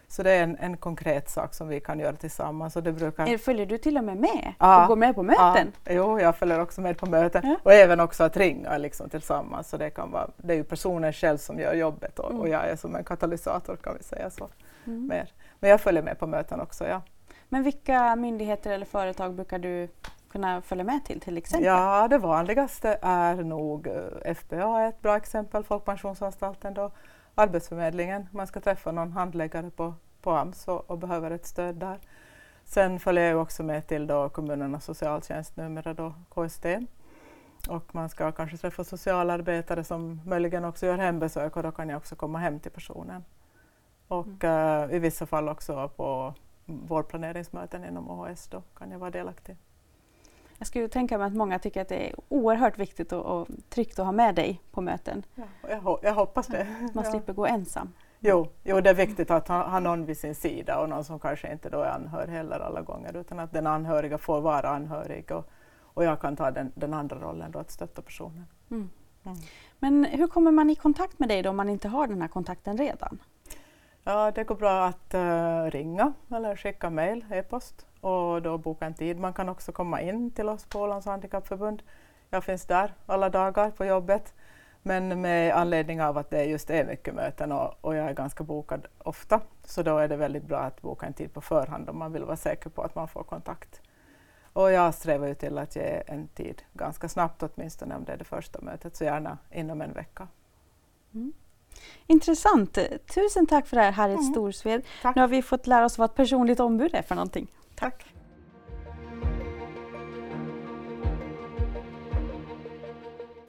Så 0.08 0.22
det 0.22 0.30
är 0.30 0.42
en, 0.42 0.56
en 0.56 0.76
konkret 0.76 1.30
sak 1.30 1.54
som 1.54 1.68
vi 1.68 1.80
kan 1.80 1.98
göra 1.98 2.16
tillsammans. 2.16 2.76
Och 2.76 2.82
det 2.82 2.92
brukar... 2.92 3.38
Följer 3.38 3.66
du 3.66 3.78
till 3.78 3.98
och 3.98 4.04
med 4.04 4.16
med 4.16 4.54
ja, 4.58 4.82
och 4.82 4.88
går 4.88 4.96
med 4.96 5.14
på 5.14 5.22
möten? 5.22 5.72
Ja, 5.84 5.92
jo, 5.92 6.20
jag 6.20 6.36
följer 6.36 6.60
också 6.60 6.80
med 6.80 6.98
på 6.98 7.06
möten 7.06 7.42
ja. 7.44 7.56
och 7.62 7.72
även 7.72 8.00
också 8.00 8.24
att 8.24 8.36
ringa 8.36 8.78
liksom, 8.78 9.08
tillsammans. 9.10 9.68
Så 9.68 9.76
det, 9.76 9.90
kan 9.90 10.10
vara, 10.10 10.28
det 10.36 10.52
är 10.52 10.56
ju 10.56 10.64
personen 10.64 11.12
själv 11.12 11.38
som 11.38 11.58
gör 11.58 11.74
jobbet 11.74 12.18
och, 12.18 12.30
mm. 12.30 12.40
och 12.40 12.48
jag 12.48 12.68
är 12.68 12.76
som 12.76 12.96
en 12.96 13.04
katalysator 13.04 13.76
kan 13.76 13.96
vi 13.96 14.02
säga 14.02 14.30
så. 14.30 14.48
Mm. 14.86 15.06
Mer. 15.06 15.32
Men 15.60 15.70
jag 15.70 15.80
följer 15.80 16.02
med 16.02 16.18
på 16.18 16.26
möten 16.26 16.60
också, 16.60 16.86
ja. 16.86 17.02
Men 17.48 17.62
vilka 17.62 18.16
myndigheter 18.16 18.70
eller 18.70 18.86
företag 18.86 19.34
brukar 19.34 19.58
du 19.58 19.88
kunna 20.34 20.62
följa 20.62 20.84
med 20.84 21.04
till 21.04 21.20
till 21.20 21.38
exempel? 21.38 21.66
Ja, 21.66 22.08
det 22.08 22.18
vanligaste 22.18 22.98
är 23.02 23.34
nog 23.34 23.86
eh, 23.86 24.34
FBA, 24.34 24.88
ett 24.88 25.02
bra 25.02 25.16
exempel, 25.16 25.64
Folkpensionsanstalten 25.64 26.74
då, 26.74 26.90
Arbetsförmedlingen, 27.34 28.28
man 28.32 28.46
ska 28.46 28.60
träffa 28.60 28.92
någon 28.92 29.12
handläggare 29.12 29.70
på, 29.70 29.94
på 30.20 30.30
AMS 30.32 30.68
och, 30.68 30.90
och 30.90 30.98
behöver 30.98 31.30
ett 31.30 31.46
stöd 31.46 31.74
där. 31.74 31.98
Sen 32.64 33.00
följer 33.00 33.30
jag 33.30 33.42
också 33.42 33.62
med 33.62 33.86
till 33.86 34.06
då 34.06 34.28
kommunernas 34.28 34.84
socialtjänst, 34.84 35.56
numera 35.56 35.94
då 35.94 36.14
KST. 36.28 36.66
Och 37.68 37.94
man 37.94 38.08
ska 38.08 38.32
kanske 38.32 38.56
träffa 38.56 38.84
socialarbetare 38.84 39.84
som 39.84 40.20
möjligen 40.24 40.64
också 40.64 40.86
gör 40.86 40.98
hembesök 40.98 41.56
och 41.56 41.62
då 41.62 41.72
kan 41.72 41.88
jag 41.88 41.96
också 41.96 42.16
komma 42.16 42.38
hem 42.38 42.60
till 42.60 42.70
personen. 42.72 43.24
Och 44.08 44.44
mm. 44.44 44.88
uh, 44.88 44.94
i 44.94 44.98
vissa 44.98 45.26
fall 45.26 45.48
också 45.48 45.88
på 45.88 46.34
vårdplaneringsmöten 46.64 47.84
inom 47.84 48.10
OHS 48.10 48.48
då 48.48 48.62
kan 48.78 48.90
jag 48.90 48.98
vara 48.98 49.10
delaktig. 49.10 49.56
Jag 50.58 50.66
skulle 50.66 50.88
tänka 50.88 51.18
mig 51.18 51.26
att 51.26 51.34
många 51.34 51.58
tycker 51.58 51.80
att 51.80 51.88
det 51.88 52.08
är 52.08 52.14
oerhört 52.28 52.78
viktigt 52.78 53.12
och, 53.12 53.24
och 53.24 53.48
tryggt 53.68 53.98
att 53.98 54.04
ha 54.04 54.12
med 54.12 54.34
dig 54.34 54.60
på 54.70 54.80
möten. 54.80 55.22
Ja, 55.34 55.44
jag, 55.68 55.98
jag 56.02 56.14
hoppas 56.14 56.46
det. 56.46 56.90
Man 56.94 57.04
slipper 57.04 57.32
gå 57.32 57.46
ensam. 57.46 57.92
Jo, 58.20 58.48
jo, 58.62 58.80
det 58.80 58.90
är 58.90 58.94
viktigt 58.94 59.30
att 59.30 59.48
ha, 59.48 59.68
ha 59.68 59.80
någon 59.80 60.06
vid 60.06 60.18
sin 60.18 60.34
sida 60.34 60.80
och 60.80 60.88
någon 60.88 61.04
som 61.04 61.18
kanske 61.18 61.52
inte 61.52 61.70
då 61.70 61.80
är 61.80 61.90
anhörig 61.90 62.32
heller 62.32 62.60
alla 62.60 62.82
gånger 62.82 63.16
utan 63.16 63.38
att 63.38 63.52
den 63.52 63.66
anhöriga 63.66 64.18
får 64.18 64.40
vara 64.40 64.68
anhörig 64.68 65.32
och, 65.32 65.50
och 65.80 66.04
jag 66.04 66.20
kan 66.20 66.36
ta 66.36 66.50
den, 66.50 66.72
den 66.74 66.94
andra 66.94 67.16
rollen 67.16 67.50
då 67.50 67.58
att 67.58 67.70
stötta 67.70 68.02
personen. 68.02 68.46
Mm. 68.70 68.90
Mm. 69.24 69.38
Men 69.78 70.04
hur 70.04 70.26
kommer 70.26 70.50
man 70.50 70.70
i 70.70 70.74
kontakt 70.74 71.18
med 71.18 71.28
dig 71.28 71.42
då 71.42 71.50
om 71.50 71.56
man 71.56 71.68
inte 71.68 71.88
har 71.88 72.06
den 72.06 72.20
här 72.20 72.28
kontakten 72.28 72.78
redan? 72.78 73.18
Ja, 74.06 74.30
det 74.30 74.44
går 74.44 74.54
bra 74.54 74.84
att 74.84 75.14
uh, 75.14 75.70
ringa 75.70 76.12
eller 76.30 76.56
skicka 76.56 76.90
mejl, 76.90 77.24
e-post 77.30 77.86
och 78.00 78.42
då 78.42 78.58
boka 78.58 78.86
en 78.86 78.94
tid. 78.94 79.18
Man 79.18 79.32
kan 79.32 79.48
också 79.48 79.72
komma 79.72 80.00
in 80.00 80.30
till 80.30 80.48
oss 80.48 80.64
på 80.64 80.80
Ålands 80.80 81.06
handikappförbund. 81.06 81.82
Jag 82.30 82.44
finns 82.44 82.66
där 82.66 82.94
alla 83.06 83.30
dagar 83.30 83.70
på 83.70 83.84
jobbet. 83.84 84.34
Men 84.82 85.20
med 85.20 85.54
anledning 85.54 86.02
av 86.02 86.18
att 86.18 86.30
det 86.30 86.44
just 86.44 86.70
är 86.70 86.86
mycket 86.86 87.14
möten 87.14 87.52
och, 87.52 87.74
och, 87.80 87.94
jag 87.94 88.08
är 88.10 88.14
ganska 88.14 88.44
bokad 88.44 88.86
ofta 88.98 89.40
så 89.62 89.82
då 89.82 89.98
är 89.98 90.08
det 90.08 90.16
väldigt 90.16 90.44
bra 90.44 90.58
att 90.58 90.82
boka 90.82 91.06
en 91.06 91.12
tid 91.12 91.32
på 91.32 91.40
förhand 91.40 91.88
om 91.88 91.98
man 91.98 92.12
vill 92.12 92.24
vara 92.24 92.36
säker 92.36 92.70
på 92.70 92.82
att 92.82 92.94
man 92.94 93.08
får 93.08 93.22
kontakt. 93.22 93.80
Och 94.52 94.72
jag 94.72 94.94
strävar 94.94 95.26
ju 95.26 95.34
till 95.34 95.58
att 95.58 95.76
ge 95.76 96.02
en 96.06 96.28
tid 96.28 96.62
ganska 96.72 97.08
snabbt 97.08 97.42
åtminstone 97.42 97.96
om 97.96 98.04
det 98.04 98.12
är 98.12 98.16
det 98.16 98.24
första 98.24 98.60
mötet, 98.60 98.96
så 98.96 99.04
gärna 99.04 99.38
inom 99.50 99.80
en 99.80 99.92
vecka. 99.92 100.28
Mm. 101.14 101.32
Intressant. 102.06 102.78
Tusen 103.14 103.46
tack 103.46 103.66
för 103.66 103.76
det 103.76 103.82
här 103.82 103.92
Harriet 103.92 104.20
mm. 104.20 104.32
Storsved. 104.32 104.82
Tack. 105.02 105.16
Nu 105.16 105.20
har 105.20 105.28
vi 105.28 105.42
fått 105.42 105.66
lära 105.66 105.84
oss 105.84 105.98
vad 105.98 106.10
ett 106.10 106.16
personligt 106.16 106.60
ombud 106.60 106.94
är 106.94 107.02
för 107.02 107.14
någonting. 107.14 107.46
Tack. 107.74 108.04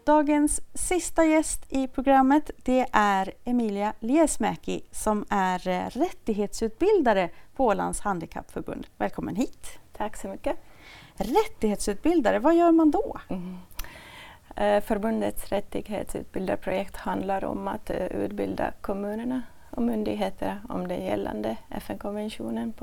Dagens 0.06 0.62
sista 0.74 1.26
gäst 1.26 1.66
i 1.70 1.88
programmet 1.88 2.52
det 2.58 2.86
är 2.92 3.34
Emilia 3.44 3.94
Liesmäki 4.00 4.82
som 4.92 5.26
är 5.30 5.68
eh, 5.68 5.90
rättighetsutbildare 5.90 7.30
på 7.56 7.66
Ålands 7.66 8.00
Handikappförbund. 8.00 8.88
Välkommen 8.98 9.36
hit! 9.36 9.80
Tack 9.98 10.18
så 10.18 10.28
mycket! 10.28 10.58
Rättighetsutbildare, 11.16 12.40
vad 12.40 12.56
gör 12.56 12.72
man 12.72 12.92
då? 12.92 13.18
Mm. 13.30 13.58
Eh, 14.56 14.82
förbundets 14.82 15.50
rättighetsutbildarprojekt 15.50 16.96
handlar 16.96 17.46
om 17.46 17.68
att 17.68 17.90
eh, 17.90 18.06
utbilda 18.06 18.72
kommunerna 18.82 19.42
och 19.72 19.82
myndigheter 19.82 20.62
om 20.70 20.88
den 20.88 21.06
gällande 21.06 21.58
FN-konventionen 21.70 22.74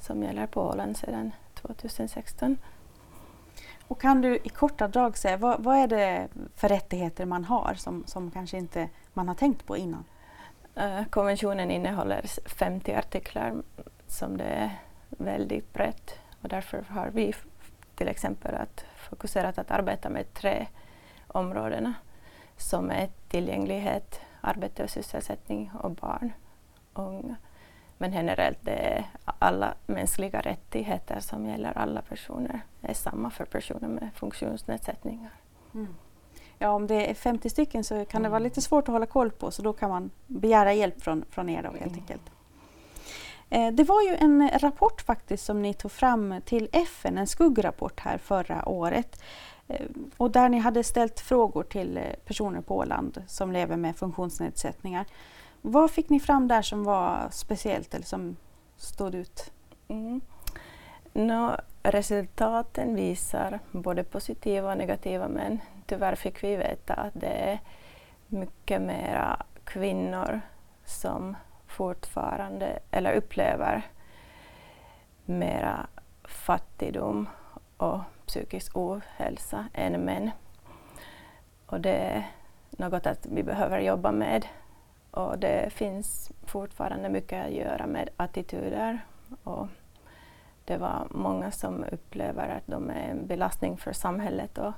som 0.00 0.22
gäller 0.22 0.46
på 0.46 0.62
Åland 0.62 0.96
sedan 0.96 1.32
2016. 1.54 2.56
Och 3.88 4.00
kan 4.00 4.20
du 4.20 4.36
i 4.36 4.48
korta 4.48 4.88
drag 4.88 5.18
säga 5.18 5.36
vad, 5.36 5.62
vad 5.62 5.76
är 5.76 5.86
det 5.86 6.28
för 6.54 6.68
rättigheter 6.68 7.26
man 7.26 7.44
har 7.44 7.74
som, 7.74 8.04
som 8.06 8.30
kanske 8.30 8.58
inte 8.58 8.88
man 9.12 9.28
har 9.28 9.34
tänkt 9.34 9.66
på 9.66 9.76
innan? 9.76 10.04
Uh, 10.78 11.04
konventionen 11.10 11.70
innehåller 11.70 12.22
50 12.48 12.94
artiklar 12.94 13.54
som 14.06 14.36
det 14.36 14.44
är 14.44 14.70
väldigt 15.08 15.72
brett 15.72 16.18
och 16.42 16.48
därför 16.48 16.84
har 16.88 17.10
vi 17.10 17.34
till 17.94 18.08
exempel 18.08 18.54
att 18.54 18.84
fokuserat 19.14 19.58
att 19.58 19.70
arbeta 19.70 20.08
med 20.08 20.34
tre 20.34 20.66
områdena 21.26 21.94
som 22.56 22.90
är 22.90 23.08
tillgänglighet, 23.28 24.20
arbete 24.40 24.84
och 24.84 24.90
sysselsättning 24.90 25.70
och 25.82 25.90
barn 25.90 26.32
och 26.92 27.08
unga. 27.08 27.36
Men 27.98 28.12
generellt 28.12 28.58
det 28.60 28.72
är 28.72 29.04
alla 29.38 29.74
mänskliga 29.86 30.40
rättigheter 30.40 31.20
som 31.20 31.46
gäller 31.46 31.78
alla 31.78 32.02
personer. 32.02 32.60
Det 32.80 32.90
är 32.90 32.94
samma 32.94 33.30
för 33.30 33.44
personer 33.44 33.88
med 33.88 34.10
funktionsnedsättningar. 34.14 35.30
Mm. 35.74 35.94
Ja, 36.58 36.70
om 36.70 36.86
det 36.86 37.10
är 37.10 37.14
50 37.14 37.50
stycken 37.50 37.84
så 37.84 38.04
kan 38.04 38.22
det 38.22 38.28
vara 38.28 38.36
mm. 38.36 38.48
lite 38.48 38.60
svårt 38.60 38.88
att 38.88 38.92
hålla 38.92 39.06
koll 39.06 39.30
på 39.30 39.50
så 39.50 39.62
då 39.62 39.72
kan 39.72 39.90
man 39.90 40.10
begära 40.26 40.72
hjälp 40.72 41.02
från, 41.02 41.24
från 41.30 41.48
er 41.48 41.62
då 41.62 41.70
helt 41.70 41.86
mm. 41.86 41.98
enkelt. 42.00 42.33
Eh, 43.50 43.72
det 43.72 43.84
var 43.84 44.02
ju 44.02 44.14
en 44.14 44.50
rapport 44.58 45.00
faktiskt 45.00 45.44
som 45.44 45.62
ni 45.62 45.74
tog 45.74 45.92
fram 45.92 46.34
till 46.44 46.68
FN, 46.72 47.18
en 47.18 47.26
skuggrapport 47.26 48.00
här 48.00 48.18
förra 48.18 48.68
året. 48.68 49.22
Eh, 49.68 49.86
och 50.16 50.30
där 50.30 50.48
ni 50.48 50.58
hade 50.58 50.84
ställt 50.84 51.20
frågor 51.20 51.62
till 51.62 51.96
eh, 51.96 52.02
personer 52.24 52.60
på 52.60 52.76
Åland 52.76 53.22
som 53.26 53.52
lever 53.52 53.76
med 53.76 53.96
funktionsnedsättningar. 53.96 55.06
Vad 55.62 55.90
fick 55.90 56.08
ni 56.08 56.20
fram 56.20 56.48
där 56.48 56.62
som 56.62 56.84
var 56.84 57.28
speciellt 57.30 57.94
eller 57.94 58.06
som 58.06 58.36
stod 58.76 59.14
ut? 59.14 59.52
Mm. 59.88 60.20
No, 61.12 61.56
resultaten 61.82 62.94
visar 62.94 63.60
både 63.72 64.04
positiva 64.04 64.70
och 64.72 64.78
negativa 64.78 65.28
men 65.28 65.60
tyvärr 65.86 66.14
fick 66.14 66.44
vi 66.44 66.56
veta 66.56 66.94
att 66.94 67.12
det 67.14 67.50
är 67.50 67.60
mycket 68.26 68.82
mera 68.82 69.42
kvinnor 69.64 70.40
som 70.84 71.36
fortfarande 71.74 72.78
eller 72.90 73.14
upplever 73.14 73.82
mera 75.24 75.86
fattigdom 76.24 77.28
och 77.76 78.00
psykisk 78.26 78.76
ohälsa 78.76 79.66
än 79.72 80.04
män. 80.04 80.30
Och 81.66 81.80
det 81.80 81.96
är 81.96 82.30
något 82.70 83.06
att 83.06 83.26
vi 83.26 83.42
behöver 83.42 83.80
jobba 83.80 84.12
med. 84.12 84.46
Och 85.10 85.38
det 85.38 85.72
finns 85.72 86.32
fortfarande 86.44 87.08
mycket 87.08 87.46
att 87.46 87.52
göra 87.52 87.86
med 87.86 88.08
attityder. 88.16 88.98
Och 89.44 89.66
det 90.64 90.76
var 90.76 91.06
många 91.10 91.50
som 91.50 91.84
upplever 91.92 92.48
att 92.48 92.66
de 92.66 92.90
är 92.90 93.10
en 93.10 93.26
belastning 93.26 93.76
för 93.76 93.92
samhället. 93.92 94.58
Och 94.58 94.72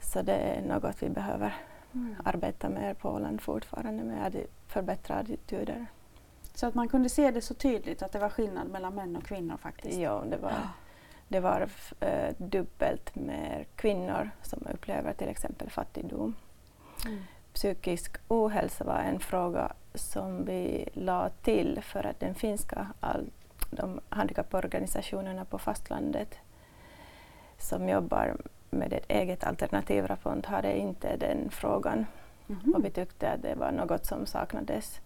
så 0.00 0.22
det 0.22 0.36
är 0.36 0.62
något 0.62 1.02
vi 1.02 1.08
behöver 1.08 1.54
mm. 1.92 2.16
arbeta 2.24 2.68
med 2.68 2.96
Åland 3.02 3.40
fortfarande 3.40 4.04
med 4.04 4.26
att 4.26 4.34
förbättra 4.66 5.14
attityder. 5.16 5.86
Så 6.54 6.66
att 6.66 6.74
man 6.74 6.88
kunde 6.88 7.08
se 7.08 7.30
det 7.30 7.40
så 7.40 7.54
tydligt 7.54 8.02
att 8.02 8.12
det 8.12 8.18
var 8.18 8.28
skillnad 8.28 8.68
mellan 8.68 8.94
män 8.94 9.16
och 9.16 9.24
kvinnor 9.24 9.56
faktiskt? 9.56 9.98
Ja, 9.98 10.24
det 10.30 10.36
var, 10.36 10.52
det 11.28 11.40
var 11.40 11.68
äh, 12.00 12.34
dubbelt 12.38 13.14
mer 13.14 13.66
kvinnor 13.76 14.30
som 14.42 14.66
upplever 14.74 15.12
till 15.12 15.28
exempel 15.28 15.70
fattigdom. 15.70 16.34
Mm. 17.06 17.22
Psykisk 17.52 18.16
ohälsa 18.28 18.84
var 18.84 18.98
en 18.98 19.20
fråga 19.20 19.72
som 19.94 20.44
vi 20.44 20.88
la 20.92 21.28
till 21.28 21.80
för 21.82 22.06
att 22.06 22.20
den 22.20 22.34
finska 22.34 22.86
all, 23.00 23.30
de 23.70 24.00
handikapporganisationerna 24.08 25.44
på 25.44 25.58
fastlandet 25.58 26.34
som 27.58 27.88
jobbar 27.88 28.36
med 28.70 28.92
ett 28.92 29.04
eget 29.08 29.44
alternativraport 29.44 30.46
hade 30.46 30.78
inte 30.78 31.16
den 31.16 31.50
frågan. 31.50 32.06
Mm. 32.48 32.74
Och 32.74 32.84
vi 32.84 32.90
tyckte 32.90 33.30
att 33.30 33.42
det 33.42 33.54
var 33.54 33.72
något 33.72 34.06
som 34.06 34.26
saknades. 34.26 35.00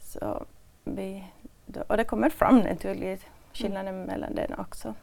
Så 0.00 0.44
vi, 0.84 1.24
och 1.86 1.96
det 1.96 2.04
kommer 2.04 2.30
fram 2.30 2.58
naturligt 2.58 3.26
skillnaden 3.52 3.94
mm. 3.94 4.06
mellan 4.06 4.34
den 4.34 4.54
också. 4.58 4.94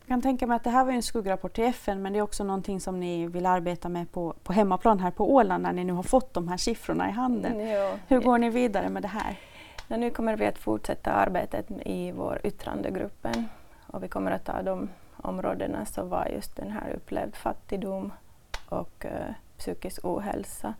Jag 0.00 0.08
kan 0.08 0.22
tänka 0.22 0.46
mig 0.46 0.56
att 0.56 0.64
det 0.64 0.70
här 0.70 0.84
var 0.84 0.92
en 0.92 1.02
skuggrapport 1.02 1.54
till 1.54 1.64
FN 1.64 2.02
men 2.02 2.12
det 2.12 2.18
är 2.18 2.22
också 2.22 2.44
någonting 2.44 2.80
som 2.80 3.00
ni 3.00 3.26
vill 3.26 3.46
arbeta 3.46 3.88
med 3.88 4.12
på, 4.12 4.34
på 4.42 4.52
hemmaplan 4.52 5.00
här 5.00 5.10
på 5.10 5.34
Åland 5.34 5.62
när 5.62 5.72
ni 5.72 5.84
nu 5.84 5.92
har 5.92 6.02
fått 6.02 6.34
de 6.34 6.48
här 6.48 6.56
siffrorna 6.56 7.08
i 7.08 7.12
handen. 7.12 7.60
Mm, 7.60 7.98
Hur 8.08 8.20
går 8.20 8.38
ni 8.38 8.50
vidare 8.50 8.88
med 8.88 9.02
det 9.02 9.08
här? 9.08 9.36
Ja, 9.88 9.96
nu 9.96 10.10
kommer 10.10 10.36
vi 10.36 10.46
att 10.46 10.58
fortsätta 10.58 11.12
arbetet 11.12 11.70
i 11.84 12.12
vår 12.12 12.40
yttrandegruppen 12.44 13.48
och 13.86 14.02
vi 14.02 14.08
kommer 14.08 14.30
att 14.30 14.44
ta 14.44 14.62
de 14.62 14.88
områdena 15.22 15.84
som 15.84 16.08
var 16.08 16.26
just 16.26 16.56
den 16.56 16.70
här 16.70 16.92
upplevd 16.96 17.36
fattigdom 17.36 18.12
och 18.68 19.04
uh, 19.04 19.32
psykisk 19.58 20.04
ohälsa. 20.04 20.74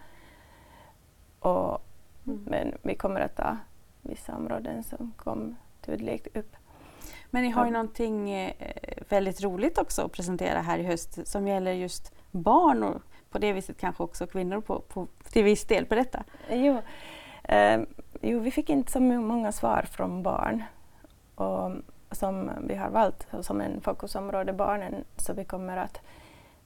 Och, 1.40 1.78
mm. 2.26 2.44
Men 2.46 2.78
vi 2.82 2.94
kommer 2.94 3.20
att 3.20 3.36
ta 3.36 3.56
vissa 4.02 4.36
områden 4.36 4.82
som 4.82 5.12
kom 5.16 5.56
tydligt 5.80 6.36
upp. 6.36 6.56
Men 7.30 7.42
ni 7.42 7.50
har 7.50 7.64
ju 7.64 7.70
någonting 7.70 8.30
eh, 8.30 8.52
väldigt 9.08 9.42
roligt 9.42 9.78
också 9.78 10.02
att 10.02 10.12
presentera 10.12 10.60
här 10.60 10.78
i 10.78 10.82
höst 10.82 11.28
som 11.28 11.48
gäller 11.48 11.72
just 11.72 12.14
barn 12.30 12.82
och 12.82 13.02
på 13.30 13.38
det 13.38 13.52
viset 13.52 13.80
kanske 13.80 14.02
också 14.02 14.26
kvinnor 14.26 14.60
på, 14.60 14.80
på, 14.80 15.06
till 15.32 15.44
viss 15.44 15.64
del. 15.64 15.86
detta. 15.88 16.24
Jo, 16.50 16.82
eh, 17.42 17.80
jo, 18.20 18.40
vi 18.40 18.50
fick 18.50 18.70
inte 18.70 18.92
så 18.92 19.00
många 19.00 19.52
svar 19.52 19.82
från 19.82 20.22
barn 20.22 20.62
och, 21.34 21.70
som 22.10 22.50
vi 22.68 22.74
har 22.74 22.90
valt 22.90 23.26
som 23.40 23.60
en 23.60 23.80
fokusområde, 23.80 24.52
barnen, 24.52 25.04
så 25.16 25.32
vi 25.32 25.44
kommer 25.44 25.76
att 25.76 26.00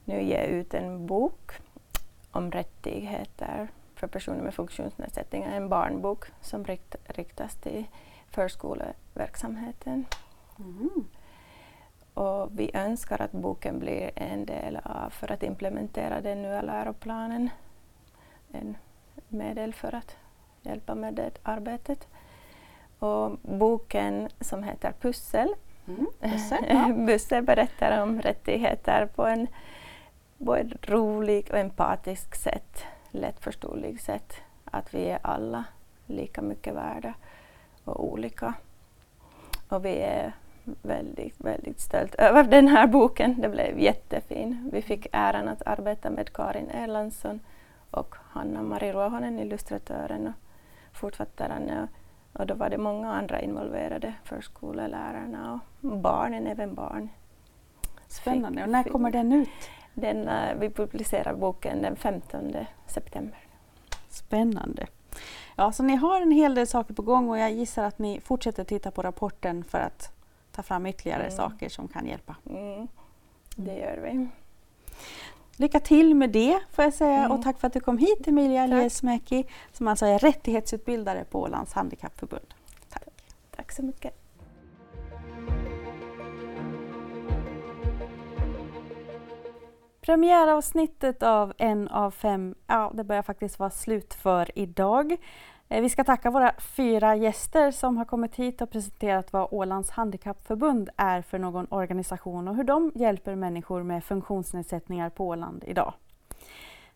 nu 0.05 0.23
ge 0.23 0.45
ut 0.45 0.73
en 0.73 1.07
bok 1.07 1.51
om 2.31 2.51
rättigheter 2.51 3.67
för 3.95 4.07
personer 4.07 4.41
med 4.41 4.53
funktionsnedsättningar, 4.53 5.51
en 5.51 5.69
barnbok 5.69 6.25
som 6.41 6.65
rikt, 6.65 6.95
riktas 7.03 7.55
till 7.55 7.85
förskoleverksamheten. 8.29 10.05
Mm. 10.59 11.05
Och 12.13 12.59
vi 12.59 12.71
önskar 12.73 13.21
att 13.21 13.31
boken 13.31 13.79
blir 13.79 14.11
en 14.15 14.45
del 14.45 14.79
av 14.83 15.09
för 15.09 15.31
att 15.31 15.43
implementera 15.43 16.21
den 16.21 16.41
nya 16.41 16.61
läroplanen. 16.61 17.49
En 18.51 18.77
medel 19.27 19.73
för 19.73 19.95
att 19.95 20.15
hjälpa 20.61 20.95
med 20.95 21.13
det 21.13 21.31
arbetet. 21.43 22.07
Och 23.03 23.37
boken 23.41 24.29
som 24.39 24.63
heter 24.63 24.93
Pussel, 25.01 25.53
mm, 25.87 26.07
pussel, 26.19 26.65
ja. 26.69 26.93
Pussel 27.07 27.43
berättar 27.43 28.01
om 28.03 28.21
rättigheter 28.21 29.05
på 29.05 29.25
en, 29.25 29.47
på 30.45 30.55
ett 30.55 30.89
roligt 30.89 31.49
och 31.49 31.57
empatiskt 31.57 32.41
sätt 32.41 32.85
lättförståeligt 33.11 34.03
sätt 34.03 34.33
att 34.65 34.93
vi 34.93 35.09
är 35.09 35.19
alla 35.21 35.63
lika 36.05 36.41
mycket 36.41 36.73
värda 36.73 37.13
och 37.83 38.03
olika. 38.05 38.53
Och 39.69 39.85
vi 39.85 39.97
är 39.97 40.33
väldigt, 40.81 41.35
väldigt 41.37 41.79
stolt 41.79 42.15
över 42.15 42.43
den 42.43 42.67
här 42.67 42.87
boken. 42.87 43.41
Det 43.41 43.49
blev 43.49 43.79
jättefin. 43.79 44.69
Vi 44.73 44.81
fick 44.81 45.07
äran 45.11 45.47
att 45.47 45.61
arbeta 45.65 46.09
med 46.09 46.33
Karin 46.33 46.69
Erlandsson 46.69 47.39
och 47.91 48.15
Hanna-Mari 48.19 48.93
Ruohonen, 48.93 49.39
illustratören 49.39 50.27
och 50.27 50.33
författaren. 50.97 51.87
Och 52.33 52.47
då 52.47 52.53
var 52.53 52.69
det 52.69 52.77
många 52.77 53.11
andra 53.11 53.41
involverade, 53.41 54.13
förskolelärarna 54.23 55.59
och 55.81 55.97
barnen, 55.97 56.47
även 56.47 56.75
barn. 56.75 57.09
Spännande. 58.07 58.63
Och 58.63 58.69
när 58.69 58.83
kommer 58.83 59.11
den 59.11 59.33
ut? 59.33 59.49
Den, 59.93 60.27
uh, 60.27 60.59
vi 60.59 60.69
publicerar 60.69 61.33
boken 61.33 61.81
den 61.81 61.95
15 61.95 62.53
september. 62.87 63.39
Spännande. 64.09 64.87
Ja, 65.55 65.71
så 65.71 65.83
ni 65.83 65.95
har 65.95 66.21
en 66.21 66.31
hel 66.31 66.55
del 66.55 66.67
saker 66.67 66.93
på 66.93 67.01
gång 67.01 67.29
och 67.29 67.37
jag 67.37 67.51
gissar 67.51 67.83
att 67.83 67.99
ni 67.99 68.21
fortsätter 68.21 68.63
titta 68.63 68.91
på 68.91 69.01
rapporten 69.01 69.63
för 69.63 69.79
att 69.79 70.11
ta 70.51 70.63
fram 70.63 70.85
ytterligare 70.85 71.23
mm. 71.23 71.31
saker 71.31 71.69
som 71.69 71.87
kan 71.87 72.07
hjälpa. 72.07 72.35
Mm. 72.49 72.87
Det 73.55 73.75
gör 73.75 73.97
vi. 74.03 74.27
Lycka 75.57 75.79
till 75.79 76.15
med 76.15 76.29
det 76.29 76.59
får 76.71 76.83
jag 76.83 76.93
säga 76.93 77.17
mm. 77.17 77.31
och 77.31 77.43
tack 77.43 77.59
för 77.59 77.67
att 77.67 77.73
du 77.73 77.79
kom 77.79 77.97
hit 77.97 78.27
Emilia 78.27 78.65
Liesmäki 78.65 79.45
som 79.71 79.87
alltså 79.87 80.05
är 80.05 80.19
rättighetsutbildare 80.19 81.23
på 81.23 81.41
Ålands 81.41 81.73
Handikappförbund. 81.73 82.53
Tack. 82.89 83.03
Tack 83.55 83.71
så 83.71 83.83
mycket. 83.83 84.19
Premiäravsnittet 90.01 91.23
av 91.23 91.53
En 91.57 91.87
av 91.87 92.11
fem, 92.11 92.55
ja 92.67 92.91
det 92.93 93.03
börjar 93.03 93.21
faktiskt 93.21 93.59
vara 93.59 93.69
slut 93.69 94.13
för 94.13 94.59
idag. 94.59 95.17
Eh, 95.73 95.81
vi 95.81 95.89
ska 95.89 96.03
tacka 96.03 96.31
våra 96.31 96.53
fyra 96.59 97.15
gäster 97.15 97.71
som 97.71 97.97
har 97.97 98.05
kommit 98.05 98.35
hit 98.35 98.61
och 98.61 98.69
presenterat 98.69 99.33
vad 99.33 99.47
Ålands 99.51 99.89
Handikappförbund 99.89 100.89
är 100.97 101.21
för 101.21 101.39
någon 101.39 101.67
organisation 101.69 102.47
och 102.47 102.55
hur 102.55 102.63
de 102.63 102.91
hjälper 102.95 103.35
människor 103.35 103.83
med 103.83 104.03
funktionsnedsättningar 104.03 105.09
på 105.09 105.27
Åland 105.27 105.63
idag. 105.67 105.93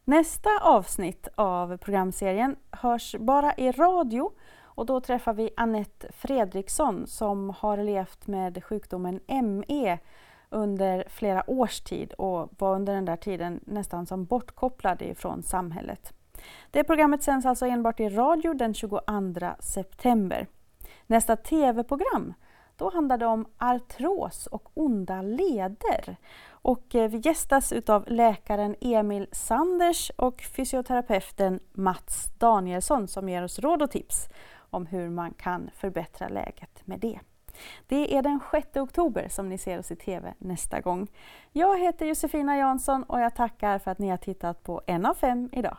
Nästa 0.03 0.49
avsnitt 0.61 1.27
av 1.35 1.77
programserien 1.77 2.55
hörs 2.71 3.15
bara 3.19 3.53
i 3.53 3.71
radio 3.71 4.31
och 4.61 4.85
då 4.85 5.01
träffar 5.01 5.33
vi 5.33 5.49
Annette 5.57 6.11
Fredriksson 6.11 7.07
som 7.07 7.49
har 7.49 7.77
levt 7.77 8.27
med 8.27 8.63
sjukdomen 8.63 9.19
ME 9.27 9.99
under 10.49 11.03
flera 11.09 11.49
års 11.49 11.79
tid 11.81 12.13
och 12.13 12.49
var 12.57 12.75
under 12.75 12.93
den 12.93 13.05
där 13.05 13.17
tiden 13.17 13.59
nästan 13.65 14.05
som 14.05 14.25
bortkopplad 14.25 15.01
ifrån 15.01 15.43
samhället. 15.43 16.16
Det 16.71 16.83
programmet 16.83 17.23
sänds 17.23 17.45
alltså 17.45 17.65
enbart 17.65 17.99
i 17.99 18.09
radio 18.09 18.53
den 18.53 18.73
22 18.73 18.99
september. 19.59 20.47
Nästa 21.07 21.35
tv-program 21.35 22.33
då 22.77 22.89
handlar 22.89 23.17
det 23.17 23.25
om 23.25 23.45
artros 23.57 24.47
och 24.47 24.71
onda 24.73 25.21
leder. 25.21 26.17
Och 26.49 26.95
eh, 26.95 27.09
vi 27.09 27.17
gästas 27.17 27.73
utav 27.73 28.03
läkaren 28.07 28.75
Emil 28.81 29.27
Sanders 29.31 30.11
och 30.15 30.41
fysioterapeuten 30.41 31.59
Mats 31.73 32.31
Danielsson 32.37 33.07
som 33.07 33.29
ger 33.29 33.43
oss 33.43 33.59
råd 33.59 33.81
och 33.81 33.91
tips 33.91 34.29
om 34.69 34.85
hur 34.85 35.09
man 35.09 35.33
kan 35.33 35.69
förbättra 35.75 36.27
läget 36.27 36.87
med 36.87 36.99
det. 36.99 37.19
Det 37.87 38.17
är 38.17 38.21
den 38.21 38.39
6 38.51 38.67
oktober 38.75 39.27
som 39.29 39.49
ni 39.49 39.57
ser 39.57 39.79
oss 39.79 39.91
i 39.91 39.95
Tv 39.95 40.33
nästa 40.37 40.81
gång. 40.81 41.07
Jag 41.51 41.79
heter 41.79 42.05
Josefina 42.05 42.57
Jansson 42.57 43.03
och 43.03 43.19
jag 43.19 43.35
tackar 43.35 43.79
för 43.79 43.91
att 43.91 43.99
ni 43.99 44.09
har 44.09 44.17
tittat 44.17 44.63
på 44.63 44.81
En 44.87 45.05
av 45.05 45.13
fem 45.13 45.49
idag. 45.51 45.77